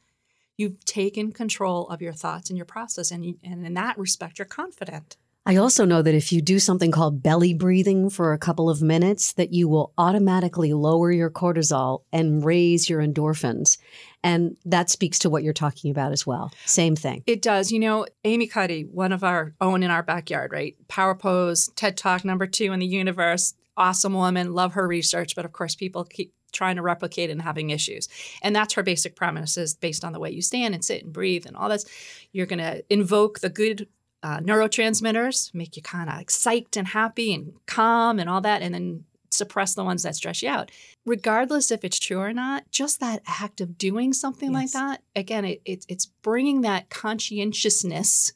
You've 0.57 0.85
taken 0.85 1.33
control 1.33 1.89
of 1.89 2.03
your 2.03 2.13
thoughts 2.13 2.51
and 2.51 2.57
your 2.57 2.67
process, 2.67 3.11
and, 3.11 3.25
you, 3.25 3.39
and 3.43 3.67
in 3.67 3.75
that 3.75 3.99
respect, 3.99 4.39
you're 4.39 4.47
confident. 4.47 5.17
I 5.45 5.57
also 5.57 5.85
know 5.85 6.03
that 6.03 6.15
if 6.15 6.33
you 6.33 6.41
do 6.41 6.61
something 6.61 6.93
called 6.93 7.23
belly 7.23 7.53
breathing 7.53 8.11
for 8.11 8.33
a 8.33 8.39
couple 8.39 8.71
of 8.71 8.81
minutes, 8.81 9.33
that 9.33 9.53
you 9.53 9.67
will 9.67 9.93
automatically 9.99 10.73
lower 10.73 11.11
your 11.11 11.31
cortisol 11.31 12.03
and 12.13 12.45
raise 12.45 12.89
your 12.89 13.01
endorphins. 13.01 13.77
And 14.25 14.57
that 14.65 14.89
speaks 14.89 15.19
to 15.21 15.31
what 15.31 15.43
you're 15.43 15.53
talking 15.53 15.91
about 15.91 16.13
as 16.13 16.27
well. 16.27 16.53
Same 16.65 16.95
thing. 16.95 17.25
It 17.27 17.43
does. 17.43 17.73
You 17.73 17.81
know, 17.81 18.07
Amy 18.25 18.47
Cuddy, 18.47 18.83
one 18.83 19.13
of 19.13 19.25
our 19.25 19.55
own 19.61 19.83
in 19.83 19.91
our 19.91 20.03
backyard, 20.03 20.53
right? 20.53 20.77
Power 20.89 21.15
Pose, 21.15 21.69
TED 21.75 21.97
Talk 21.97 22.25
number 22.25 22.47
two 22.47 22.73
in 22.73 22.81
the 22.81 22.87
universe. 22.87 23.55
Awesome 23.77 24.15
woman. 24.15 24.53
Love 24.53 24.75
her 24.75 24.87
research. 24.87 25.35
But 25.35 25.45
of 25.45 25.53
course, 25.53 25.75
people 25.75 26.05
keep 26.05 26.33
trying 26.53 26.77
to 26.77 26.83
replicate 26.83 27.31
and 27.31 27.43
having 27.43 27.71
issues. 27.71 28.09
And 28.43 28.55
that's 28.55 28.75
her 28.75 28.83
basic 28.83 29.17
premise 29.17 29.57
is 29.57 29.75
based 29.75 30.05
on 30.05 30.13
the 30.13 30.21
way 30.21 30.31
you 30.31 30.43
stand 30.43 30.75
and 30.75 30.85
sit 30.85 31.03
and 31.03 31.13
breathe 31.13 31.47
and 31.47 31.57
all 31.57 31.69
this. 31.69 31.87
You're 32.33 32.47
going 32.47 32.59
to 32.59 32.85
invoke 32.91 33.41
the 33.41 33.49
good 33.49 33.89
uh, 34.23 34.39
neurotransmitters, 34.39 35.53
make 35.55 35.77
you 35.77 35.83
kind 35.83 36.09
of 36.09 36.15
psyched 36.27 36.77
and 36.77 36.87
happy 36.87 37.35
and 37.35 37.55
calm 37.67 38.21
and 38.21 38.31
all 38.31 38.41
that, 38.43 38.63
and 38.63 38.73
then 38.73 39.05
suppress 39.33 39.75
the 39.75 39.85
ones 39.85 40.03
that 40.03 40.17
stress 40.17 40.43
you 40.43 40.49
out. 40.49 40.71
Regardless 41.05 41.71
if 41.71 41.85
it's 41.85 41.99
true 41.99 42.19
or 42.19 42.33
not, 42.33 42.71
just 42.71 43.01
that 43.01 43.23
act 43.27 43.61
of 43.61 43.79
doing 43.79 44.13
something 44.13 44.53
yes. 44.53 44.61
like 44.61 44.71
that, 44.73 45.03
again, 45.17 45.45
it, 45.45 45.63
it, 45.65 45.85
it's 45.89 46.07
bringing 46.07 46.63
that 46.63 46.91
conscientiousness 46.91 48.33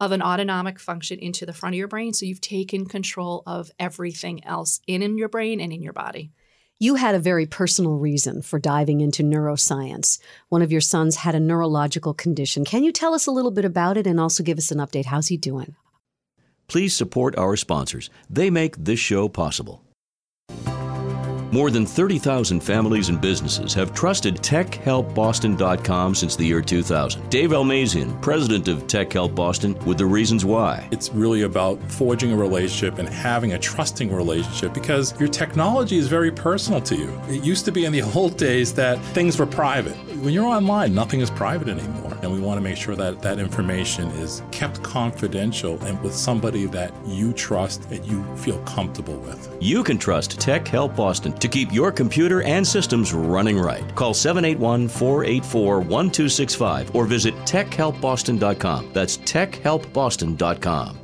of 0.00 0.12
an 0.12 0.22
autonomic 0.22 0.78
function 0.78 1.18
into 1.18 1.44
the 1.44 1.52
front 1.52 1.74
of 1.74 1.78
your 1.78 1.88
brain. 1.88 2.12
So 2.12 2.24
you've 2.24 2.40
taken 2.40 2.86
control 2.86 3.42
of 3.46 3.70
everything 3.78 4.44
else 4.44 4.80
in, 4.86 5.02
in 5.02 5.18
your 5.18 5.28
brain 5.28 5.60
and 5.60 5.72
in 5.72 5.82
your 5.82 5.92
body. 5.92 6.30
You 6.80 6.94
had 6.94 7.16
a 7.16 7.18
very 7.18 7.44
personal 7.44 7.96
reason 7.96 8.40
for 8.40 8.60
diving 8.60 9.00
into 9.00 9.24
neuroscience. 9.24 10.20
One 10.48 10.62
of 10.62 10.70
your 10.70 10.80
sons 10.80 11.16
had 11.16 11.34
a 11.34 11.40
neurological 11.40 12.14
condition. 12.14 12.64
Can 12.64 12.84
you 12.84 12.92
tell 12.92 13.14
us 13.14 13.26
a 13.26 13.32
little 13.32 13.50
bit 13.50 13.64
about 13.64 13.96
it 13.96 14.06
and 14.06 14.20
also 14.20 14.44
give 14.44 14.58
us 14.58 14.70
an 14.70 14.78
update? 14.78 15.06
How's 15.06 15.26
he 15.26 15.36
doing? 15.36 15.74
Please 16.68 16.94
support 16.94 17.36
our 17.36 17.56
sponsors. 17.56 18.10
They 18.30 18.50
make 18.50 18.76
this 18.76 19.00
show 19.00 19.28
possible. 19.28 19.82
More 21.50 21.70
than 21.70 21.86
30,000 21.86 22.60
families 22.60 23.08
and 23.08 23.18
businesses 23.18 23.72
have 23.72 23.94
trusted 23.94 24.36
TechHelpBoston.com 24.36 26.14
since 26.14 26.36
the 26.36 26.44
year 26.44 26.60
2000. 26.60 27.30
Dave 27.30 27.50
Almazian, 27.50 28.20
president 28.20 28.68
of 28.68 28.86
Tech 28.86 29.10
Help 29.10 29.34
Boston, 29.34 29.74
with 29.86 29.96
the 29.96 30.04
reasons 30.04 30.44
why. 30.44 30.86
It's 30.90 31.10
really 31.10 31.42
about 31.42 31.80
forging 31.90 32.32
a 32.32 32.36
relationship 32.36 32.98
and 32.98 33.08
having 33.08 33.54
a 33.54 33.58
trusting 33.58 34.14
relationship 34.14 34.74
because 34.74 35.18
your 35.18 35.28
technology 35.28 35.96
is 35.96 36.06
very 36.06 36.30
personal 36.30 36.82
to 36.82 36.94
you. 36.94 37.18
It 37.28 37.42
used 37.42 37.64
to 37.64 37.72
be 37.72 37.86
in 37.86 37.92
the 37.92 38.02
old 38.14 38.36
days 38.36 38.74
that 38.74 38.98
things 39.14 39.38
were 39.38 39.46
private. 39.46 39.96
When 40.22 40.34
you're 40.34 40.44
online, 40.44 40.94
nothing 40.94 41.20
is 41.20 41.30
private 41.30 41.68
anymore. 41.68 42.14
And 42.22 42.32
we 42.32 42.40
want 42.40 42.58
to 42.58 42.62
make 42.62 42.76
sure 42.76 42.96
that 42.96 43.22
that 43.22 43.38
information 43.38 44.08
is 44.10 44.42
kept 44.50 44.82
confidential 44.82 45.82
and 45.84 46.02
with 46.02 46.12
somebody 46.14 46.66
that 46.66 46.92
you 47.06 47.32
trust 47.32 47.84
and 47.90 48.04
you 48.04 48.24
feel 48.36 48.58
comfortable 48.64 49.16
with. 49.18 49.56
You 49.60 49.82
can 49.82 49.96
trust 49.96 50.38
Tech 50.40 50.66
Help 50.68 50.96
Boston 50.96 51.32
to 51.40 51.48
keep 51.48 51.72
your 51.72 51.92
computer 51.92 52.42
and 52.42 52.66
systems 52.66 53.12
running 53.12 53.58
right. 53.58 53.94
Call 53.94 54.14
781 54.14 54.88
484 54.88 55.80
1265 55.80 56.94
or 56.94 57.04
visit 57.04 57.34
techhelpboston.com. 57.46 58.90
That's 58.92 59.18
techhelpboston.com. 59.18 60.98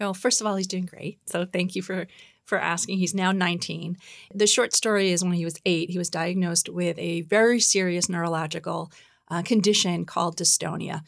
Well, 0.00 0.14
first 0.14 0.40
of 0.40 0.46
all, 0.46 0.56
he's 0.56 0.66
doing 0.66 0.86
great. 0.86 1.18
So 1.26 1.44
thank 1.44 1.76
you 1.76 1.82
for 1.82 2.06
for 2.50 2.58
asking. 2.58 2.98
He's 2.98 3.14
now 3.14 3.32
19. 3.32 3.96
The 4.34 4.46
short 4.46 4.74
story 4.74 5.12
is 5.12 5.22
when 5.22 5.34
he 5.34 5.44
was 5.44 5.60
eight, 5.64 5.90
he 5.90 5.98
was 5.98 6.10
diagnosed 6.10 6.68
with 6.68 6.98
a 6.98 7.20
very 7.22 7.60
serious 7.60 8.08
neurological 8.08 8.90
uh, 9.30 9.42
condition 9.42 10.04
called 10.04 10.36
dystonia. 10.36 11.02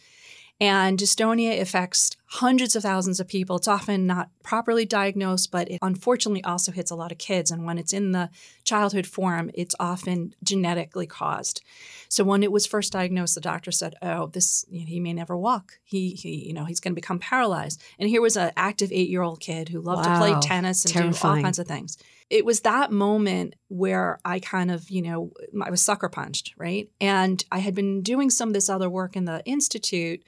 And 0.62 0.97
dystonia 0.97 1.61
affects 1.61 2.12
hundreds 2.26 2.76
of 2.76 2.85
thousands 2.85 3.19
of 3.19 3.26
people. 3.26 3.57
It's 3.57 3.66
often 3.66 4.07
not 4.07 4.31
properly 4.45 4.87
diagnosed, 4.87 5.50
but 5.50 5.69
it 5.69 5.81
unfortunately 5.83 6.45
also 6.45 6.71
hits 6.71 6.92
a 6.92 6.95
lot 6.95 7.11
of 7.11 7.19
kids. 7.19 7.50
And 7.50 7.64
when 7.64 7.78
it's 7.78 7.92
in 7.92 8.12
the 8.12 8.31
childhood 8.62 9.04
form, 9.04 9.50
it's 9.54 9.75
often 9.81 10.37
genetically 10.45 11.09
caused. 11.09 11.62
So 12.09 12.23
when 12.23 12.45
it 12.45 12.52
was 12.52 12.64
first 12.64 12.92
diagnosed, 12.92 13.35
the 13.35 13.40
doctor 13.40 13.73
said, 13.73 13.97
"Oh, 14.02 14.28
this 14.28 14.64
you 14.71 14.83
know, 14.83 14.87
he 14.87 15.00
may 15.00 15.12
never 15.12 15.37
walk. 15.37 15.81
He, 15.83 16.11
he 16.11 16.47
you 16.47 16.52
know 16.52 16.64
he's 16.64 16.78
going 16.78 16.92
to 16.92 17.00
become 17.00 17.19
paralyzed." 17.19 17.83
And 17.99 18.09
here 18.09 18.23
was 18.23 18.37
an 18.37 18.52
active 18.57 18.92
eight-year-old 18.92 19.40
kid 19.40 19.69
who 19.69 19.81
loved 19.81 20.07
wow. 20.07 20.12
to 20.12 20.21
play 20.21 20.40
tennis 20.40 20.85
and 20.85 20.95
Terrifying. 20.95 21.35
do 21.35 21.38
all 21.38 21.42
kinds 21.42 21.59
of 21.59 21.66
things. 21.66 21.99
It 22.31 22.45
was 22.45 22.61
that 22.61 22.92
moment 22.92 23.57
where 23.66 24.21
I 24.25 24.38
kind 24.38 24.71
of, 24.71 24.88
you 24.90 25.02
know, 25.02 25.33
I 25.61 25.71
was 25.71 25.83
sucker 25.83 26.09
punched, 26.09 26.54
right? 26.57 26.88
And 27.00 27.45
I 27.50 27.59
had 27.59 27.75
been 27.75 28.02
doing 28.02 28.31
some 28.31 28.50
of 28.50 28.54
this 28.54 28.69
other 28.69 28.88
work 28.88 29.16
in 29.16 29.25
the 29.25 29.45
institute 29.45 30.23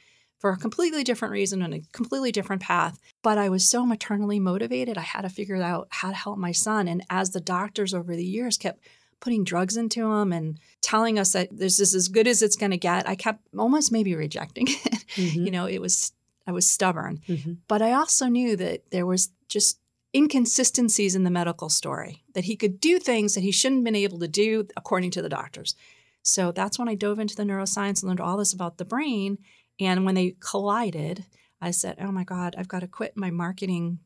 for 0.44 0.50
a 0.50 0.58
completely 0.58 1.02
different 1.02 1.32
reason 1.32 1.62
and 1.62 1.72
a 1.72 1.80
completely 1.92 2.30
different 2.30 2.60
path. 2.60 3.00
But 3.22 3.38
I 3.38 3.48
was 3.48 3.66
so 3.66 3.86
maternally 3.86 4.38
motivated, 4.38 4.98
I 4.98 5.00
had 5.00 5.22
to 5.22 5.30
figure 5.30 5.56
out 5.56 5.88
how 5.88 6.10
to 6.10 6.14
help 6.14 6.36
my 6.36 6.52
son. 6.52 6.86
And 6.86 7.02
as 7.08 7.30
the 7.30 7.40
doctors 7.40 7.94
over 7.94 8.14
the 8.14 8.26
years 8.26 8.58
kept 8.58 8.84
putting 9.20 9.42
drugs 9.42 9.78
into 9.78 10.12
him 10.12 10.34
and 10.34 10.58
telling 10.82 11.18
us 11.18 11.32
that 11.32 11.48
this 11.50 11.80
is 11.80 11.94
as 11.94 12.08
good 12.08 12.28
as 12.28 12.42
it's 12.42 12.56
going 12.56 12.72
to 12.72 12.76
get, 12.76 13.08
I 13.08 13.14
kept 13.14 13.40
almost 13.58 13.90
maybe 13.90 14.14
rejecting 14.14 14.66
it. 14.68 15.04
Mhm. 15.14 15.46
you 15.46 15.50
know, 15.50 15.64
it 15.64 15.80
was, 15.80 16.12
I 16.46 16.52
was 16.52 16.68
stubborn. 16.70 17.22
Mhm. 17.26 17.56
But 17.66 17.80
I 17.80 17.92
also 17.92 18.26
knew 18.26 18.54
that 18.54 18.90
there 18.90 19.06
was 19.06 19.30
just 19.48 19.78
inconsistencies 20.14 21.14
in 21.16 21.24
the 21.24 21.30
medical 21.30 21.70
story, 21.70 22.22
that 22.34 22.44
he 22.44 22.54
could 22.54 22.80
do 22.80 22.98
things 22.98 23.32
that 23.34 23.40
he 23.40 23.50
shouldn't 23.50 23.78
have 23.78 23.84
been 23.84 23.96
able 23.96 24.18
to 24.18 24.28
do 24.28 24.68
according 24.76 25.10
to 25.12 25.22
the 25.22 25.30
doctors. 25.30 25.74
So 26.22 26.52
that's 26.52 26.78
when 26.78 26.88
I 26.88 26.94
dove 26.94 27.18
into 27.18 27.34
the 27.34 27.44
neuroscience 27.44 28.02
and 28.02 28.08
learned 28.08 28.20
all 28.20 28.36
this 28.36 28.52
about 28.52 28.76
the 28.76 28.84
brain. 28.84 29.38
And 29.80 30.04
when 30.04 30.14
they 30.14 30.36
collided, 30.40 31.24
I 31.60 31.70
said, 31.70 31.96
oh 32.00 32.12
my 32.12 32.24
God, 32.24 32.54
I've 32.56 32.68
got 32.68 32.80
to 32.80 32.86
quit 32.86 33.16
my 33.16 33.30
marketing 33.30 33.98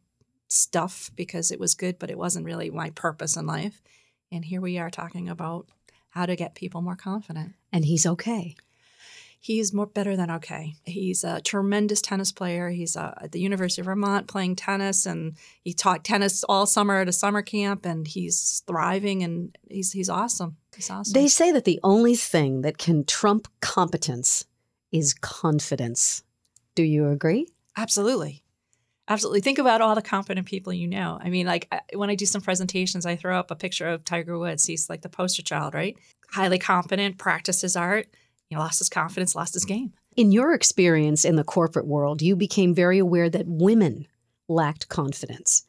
stuff 0.48 1.10
because 1.14 1.50
it 1.50 1.60
was 1.60 1.74
good, 1.74 1.98
but 1.98 2.10
it 2.10 2.18
wasn't 2.18 2.46
really 2.46 2.70
my 2.70 2.90
purpose 2.90 3.36
in 3.36 3.46
life. 3.46 3.82
And 4.32 4.44
here 4.44 4.60
we 4.60 4.78
are 4.78 4.90
talking 4.90 5.28
about 5.28 5.68
how 6.10 6.26
to 6.26 6.36
get 6.36 6.54
people 6.54 6.80
more 6.82 6.96
confident. 6.96 7.54
And 7.72 7.84
he's 7.84 8.06
okay. 8.06 8.56
He's 9.40 9.72
more 9.72 9.86
better 9.86 10.16
than 10.16 10.30
okay. 10.32 10.74
He's 10.84 11.22
a 11.22 11.40
tremendous 11.40 12.02
tennis 12.02 12.32
player. 12.32 12.70
He's 12.70 12.96
uh, 12.96 13.14
at 13.22 13.32
the 13.32 13.40
University 13.40 13.80
of 13.82 13.86
Vermont 13.86 14.26
playing 14.26 14.56
tennis, 14.56 15.06
and 15.06 15.36
he 15.62 15.72
taught 15.72 16.04
tennis 16.04 16.42
all 16.44 16.66
summer 16.66 16.96
at 16.96 17.08
a 17.08 17.12
summer 17.12 17.40
camp. 17.40 17.86
And 17.86 18.06
he's 18.06 18.64
thriving, 18.66 19.22
and 19.22 19.56
he's 19.70 19.92
he's 19.92 20.08
awesome. 20.08 20.56
He's 20.74 20.90
awesome. 20.90 21.12
They 21.12 21.28
say 21.28 21.52
that 21.52 21.64
the 21.64 21.78
only 21.84 22.16
thing 22.16 22.62
that 22.62 22.78
can 22.78 23.04
trump 23.04 23.46
competence 23.60 24.44
is 24.92 25.14
confidence. 25.14 26.22
Do 26.74 26.82
you 26.82 27.08
agree? 27.08 27.48
Absolutely. 27.76 28.42
Absolutely. 29.08 29.40
Think 29.40 29.58
about 29.58 29.80
all 29.80 29.94
the 29.94 30.02
competent 30.02 30.46
people 30.46 30.72
you 30.72 30.86
know. 30.86 31.18
I 31.22 31.30
mean, 31.30 31.46
like 31.46 31.66
I- 31.72 31.80
when 31.94 32.10
I 32.10 32.14
do 32.14 32.26
some 32.26 32.42
presentations, 32.42 33.06
I 33.06 33.16
throw 33.16 33.38
up 33.38 33.50
a 33.50 33.56
picture 33.56 33.88
of 33.88 34.04
Tiger 34.04 34.38
Woods. 34.38 34.66
He's 34.66 34.90
like 34.90 35.00
the 35.02 35.08
poster 35.08 35.42
child, 35.42 35.74
right? 35.74 35.96
Highly 36.30 36.58
competent, 36.58 37.16
practices 37.16 37.74
art. 37.74 38.08
He 38.50 38.56
lost 38.56 38.78
his 38.78 38.88
confidence, 38.88 39.34
lost 39.34 39.54
his 39.54 39.64
game. 39.64 39.92
In 40.16 40.32
your 40.32 40.52
experience 40.52 41.24
in 41.24 41.36
the 41.36 41.44
corporate 41.44 41.86
world, 41.86 42.20
you 42.20 42.36
became 42.36 42.74
very 42.74 42.98
aware 42.98 43.30
that 43.30 43.46
women 43.46 44.06
lacked 44.48 44.88
confidence. 44.88 45.64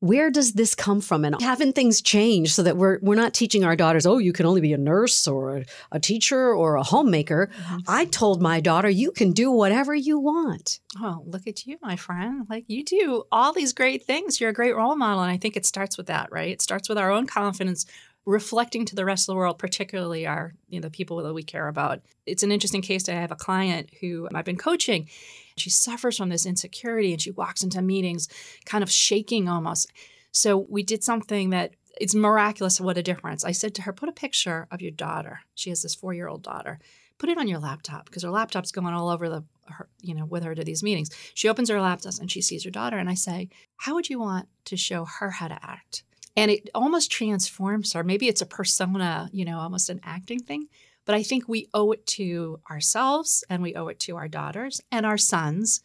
Where 0.00 0.30
does 0.30 0.54
this 0.54 0.74
come 0.74 1.00
from? 1.00 1.24
And 1.24 1.40
haven't 1.40 1.74
things 1.74 2.00
changed 2.00 2.52
so 2.52 2.62
that 2.62 2.76
we're 2.76 2.98
we're 3.00 3.14
not 3.14 3.34
teaching 3.34 3.64
our 3.64 3.76
daughters, 3.76 4.06
oh, 4.06 4.18
you 4.18 4.32
can 4.32 4.46
only 4.46 4.60
be 4.60 4.72
a 4.72 4.78
nurse 4.78 5.28
or 5.28 5.58
a, 5.58 5.64
a 5.92 6.00
teacher 6.00 6.54
or 6.54 6.76
a 6.76 6.82
homemaker. 6.82 7.50
Mm-hmm. 7.54 7.78
I 7.86 8.06
told 8.06 8.40
my 8.40 8.60
daughter, 8.60 8.88
you 8.88 9.12
can 9.12 9.32
do 9.32 9.50
whatever 9.50 9.94
you 9.94 10.18
want. 10.18 10.80
Oh, 10.98 11.22
look 11.26 11.46
at 11.46 11.66
you, 11.66 11.76
my 11.82 11.96
friend. 11.96 12.46
Like 12.48 12.64
you 12.68 12.84
do 12.84 13.24
all 13.30 13.52
these 13.52 13.72
great 13.72 14.04
things. 14.04 14.40
You're 14.40 14.50
a 14.50 14.54
great 14.54 14.74
role 14.74 14.96
model. 14.96 15.22
And 15.22 15.30
I 15.30 15.36
think 15.36 15.56
it 15.56 15.66
starts 15.66 15.96
with 15.96 16.06
that, 16.06 16.32
right? 16.32 16.50
It 16.50 16.62
starts 16.62 16.88
with 16.88 16.98
our 16.98 17.10
own 17.10 17.26
confidence 17.26 17.84
reflecting 18.26 18.84
to 18.84 18.94
the 18.94 19.04
rest 19.04 19.22
of 19.22 19.32
the 19.32 19.36
world, 19.36 19.58
particularly 19.58 20.26
our, 20.26 20.54
you 20.68 20.78
know, 20.78 20.86
the 20.86 20.90
people 20.90 21.22
that 21.22 21.32
we 21.32 21.42
care 21.42 21.68
about. 21.68 22.00
It's 22.26 22.42
an 22.42 22.52
interesting 22.52 22.82
case. 22.82 23.08
I 23.08 23.12
have 23.12 23.32
a 23.32 23.36
client 23.36 23.90
who 24.00 24.28
I've 24.34 24.44
been 24.44 24.56
coaching. 24.56 25.08
She 25.56 25.70
suffers 25.70 26.18
from 26.18 26.28
this 26.28 26.46
insecurity 26.46 27.12
and 27.12 27.20
she 27.20 27.30
walks 27.30 27.62
into 27.62 27.82
meetings 27.82 28.28
kind 28.66 28.82
of 28.82 28.90
shaking 28.90 29.48
almost. 29.48 29.90
So 30.32 30.66
we 30.68 30.82
did 30.82 31.02
something 31.02 31.50
that 31.50 31.72
it's 32.00 32.14
miraculous 32.14 32.80
what 32.80 32.98
a 32.98 33.02
difference. 33.02 33.44
I 33.44 33.52
said 33.52 33.74
to 33.76 33.82
her, 33.82 33.92
put 33.92 34.08
a 34.08 34.12
picture 34.12 34.68
of 34.70 34.80
your 34.80 34.92
daughter. 34.92 35.40
She 35.54 35.70
has 35.70 35.82
this 35.82 35.94
four 35.94 36.14
year 36.14 36.28
old 36.28 36.42
daughter. 36.42 36.78
Put 37.18 37.28
it 37.28 37.36
on 37.36 37.48
your 37.48 37.58
laptop 37.58 38.06
because 38.06 38.22
her 38.22 38.30
laptop's 38.30 38.72
going 38.72 38.94
all 38.94 39.10
over 39.10 39.28
the, 39.28 39.44
her, 39.68 39.88
you 40.00 40.14
know, 40.14 40.24
with 40.24 40.42
her 40.44 40.54
to 40.54 40.64
these 40.64 40.82
meetings. 40.82 41.10
She 41.34 41.48
opens 41.48 41.68
her 41.68 41.80
laptop 41.80 42.14
and 42.18 42.30
she 42.30 42.40
sees 42.40 42.64
her 42.64 42.70
daughter, 42.70 42.96
and 42.96 43.10
I 43.10 43.14
say, 43.14 43.50
"How 43.76 43.94
would 43.94 44.08
you 44.08 44.18
want 44.18 44.48
to 44.64 44.76
show 44.78 45.04
her 45.04 45.30
how 45.32 45.48
to 45.48 45.58
act?" 45.62 46.02
And 46.36 46.50
it 46.50 46.70
almost 46.74 47.10
transforms 47.10 47.92
her. 47.92 48.04
Maybe 48.04 48.28
it's 48.28 48.40
a 48.40 48.46
persona, 48.46 49.28
you 49.32 49.44
know, 49.44 49.58
almost 49.58 49.90
an 49.90 50.00
acting 50.04 50.40
thing. 50.40 50.68
But 51.04 51.14
I 51.14 51.22
think 51.22 51.48
we 51.48 51.68
owe 51.74 51.92
it 51.92 52.06
to 52.08 52.60
ourselves 52.70 53.42
and 53.50 53.62
we 53.62 53.74
owe 53.74 53.88
it 53.88 53.98
to 54.00 54.16
our 54.16 54.28
daughters 54.28 54.80
and 54.92 55.04
our 55.04 55.18
sons 55.18 55.80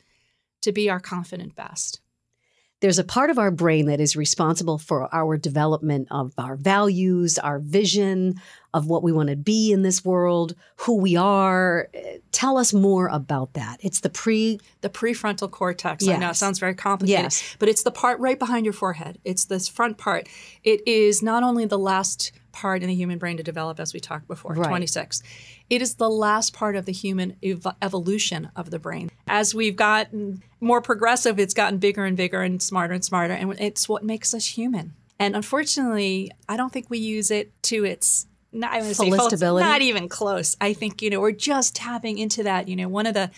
to 0.62 0.72
be 0.72 0.90
our 0.90 1.00
confident 1.00 1.56
best. 1.56 2.00
There's 2.86 3.00
a 3.00 3.04
part 3.04 3.32
of 3.32 3.40
our 3.40 3.50
brain 3.50 3.88
that 3.88 4.00
is 4.00 4.16
responsible 4.16 4.78
for 4.78 5.10
our 5.12 5.38
development 5.38 6.08
of 6.12 6.34
our 6.38 6.56
values, 6.56 7.40
our 7.40 7.58
vision 7.58 8.40
of 8.76 8.86
what 8.86 9.02
we 9.02 9.12
want 9.12 9.30
to 9.30 9.36
be 9.36 9.72
in 9.72 9.82
this 9.82 10.06
world, 10.06 10.54
who 10.76 10.98
we 10.98 11.16
are. 11.16 11.90
Tell 12.32 12.60
us 12.60 12.74
more 12.76 13.08
about 13.08 13.54
that. 13.54 13.78
It's 13.80 14.02
the 14.02 14.12
pre 14.12 14.60
The 14.82 14.90
prefrontal 14.90 15.50
cortex. 15.50 16.08
I 16.08 16.18
know 16.18 16.30
it 16.30 16.36
sounds 16.36 16.60
very 16.60 16.76
complicated, 16.76 17.24
Yes. 17.24 17.56
but 17.58 17.70
it's 17.70 17.82
the 17.82 17.90
part 17.90 18.20
right 18.20 18.38
behind 18.38 18.68
your 18.68 18.74
forehead. 18.74 19.18
It's 19.26 19.46
this 19.46 19.68
front 19.68 19.98
part. 19.98 20.30
It 20.64 20.88
is 20.88 21.24
not 21.24 21.42
only 21.42 21.66
the 21.66 21.80
last 21.80 22.34
part 22.56 22.82
in 22.82 22.88
the 22.88 22.96
human 22.96 23.18
brain 23.20 23.36
to 23.38 23.44
develop, 23.44 23.80
as 23.80 23.94
we 23.94 24.00
talked 24.00 24.28
before, 24.28 24.54
Right. 24.54 24.68
26. 24.70 25.22
It 25.70 25.82
is 25.82 25.96
the 25.96 26.10
last 26.10 26.54
part 26.54 26.76
of 26.76 26.86
the 26.86 26.92
human 26.94 27.36
ev- 27.44 27.68
evolution 27.82 28.50
of 28.56 28.72
the 28.72 28.80
brain. 28.80 29.12
As 29.28 29.54
we've 29.54 29.76
gotten 29.76 30.42
more 30.62 30.82
progressive, 30.82 31.38
it's 31.38 31.54
gotten 31.54 31.78
bigger 31.80 32.06
and 32.06 32.16
bigger 32.16 32.42
and 32.42 32.62
smarter 32.62 32.94
and 32.94 33.04
smarter, 33.04 33.34
and 33.34 33.54
it's 33.60 33.88
what 33.90 34.04
makes 34.04 34.34
us 34.34 34.46
human. 34.46 34.94
And 35.20 35.36
unfortunately, 35.36 36.32
I 36.50 36.58
don't 36.58 36.72
think 36.72 36.90
we 36.90 36.98
use 36.98 37.30
it 37.32 37.52
to 37.64 37.84
its 37.86 38.28
not, 38.52 38.72
I 38.72 38.82
would 38.82 38.96
say 38.96 39.10
full- 39.10 39.18
Fullest 39.18 39.36
ability? 39.36 39.66
not 39.68 39.82
even 39.82 40.08
close. 40.08 40.56
I 40.62 40.72
think 40.72 41.02
you 41.02 41.10
know 41.10 41.20
we're 41.20 41.32
just 41.34 41.76
tapping 41.76 42.18
into 42.18 42.44
that. 42.44 42.70
You 42.70 42.78
know, 42.78 42.88
one 42.88 43.06
of 43.06 43.14
the 43.14 43.30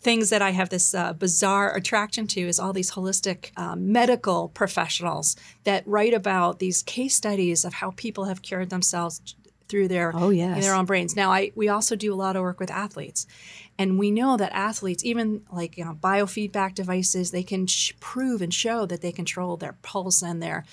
things 0.00 0.30
that 0.30 0.42
I 0.42 0.50
have 0.50 0.68
this 0.68 0.94
uh, 0.94 1.12
bizarre 1.12 1.74
attraction 1.74 2.26
to 2.28 2.40
is 2.40 2.60
all 2.60 2.72
these 2.72 2.92
holistic 2.92 3.50
um, 3.58 3.90
medical 3.92 4.48
professionals 4.48 5.36
that 5.64 5.82
write 5.86 6.14
about 6.14 6.58
these 6.60 6.82
case 6.82 7.14
studies 7.16 7.64
of 7.64 7.74
how 7.74 7.92
people 7.96 8.24
have 8.24 8.42
cured 8.42 8.70
themselves 8.70 9.34
through 9.68 9.88
their 9.88 10.12
Oh, 10.14 10.30
yes. 10.30 10.62
their 10.64 10.74
own 10.74 10.86
brains. 10.86 11.14
Now, 11.14 11.30
I 11.30 11.52
we 11.54 11.68
also 11.68 11.94
do 11.96 12.14
a 12.14 12.16
lot 12.16 12.36
of 12.36 12.42
work 12.42 12.58
with 12.60 12.70
athletes, 12.70 13.26
and 13.78 13.98
we 13.98 14.10
know 14.10 14.36
that 14.36 14.52
athletes, 14.52 15.04
even 15.04 15.42
like 15.52 15.76
you 15.76 15.84
know, 15.84 15.94
biofeedback 16.00 16.74
devices, 16.74 17.30
they 17.32 17.42
can 17.42 17.66
sh- 17.66 17.92
prove 18.00 18.40
and 18.40 18.54
show 18.54 18.86
that 18.86 19.02
they 19.02 19.12
control 19.12 19.56
their 19.58 19.76
pulse 19.82 20.22
and 20.22 20.42
their 20.42 20.64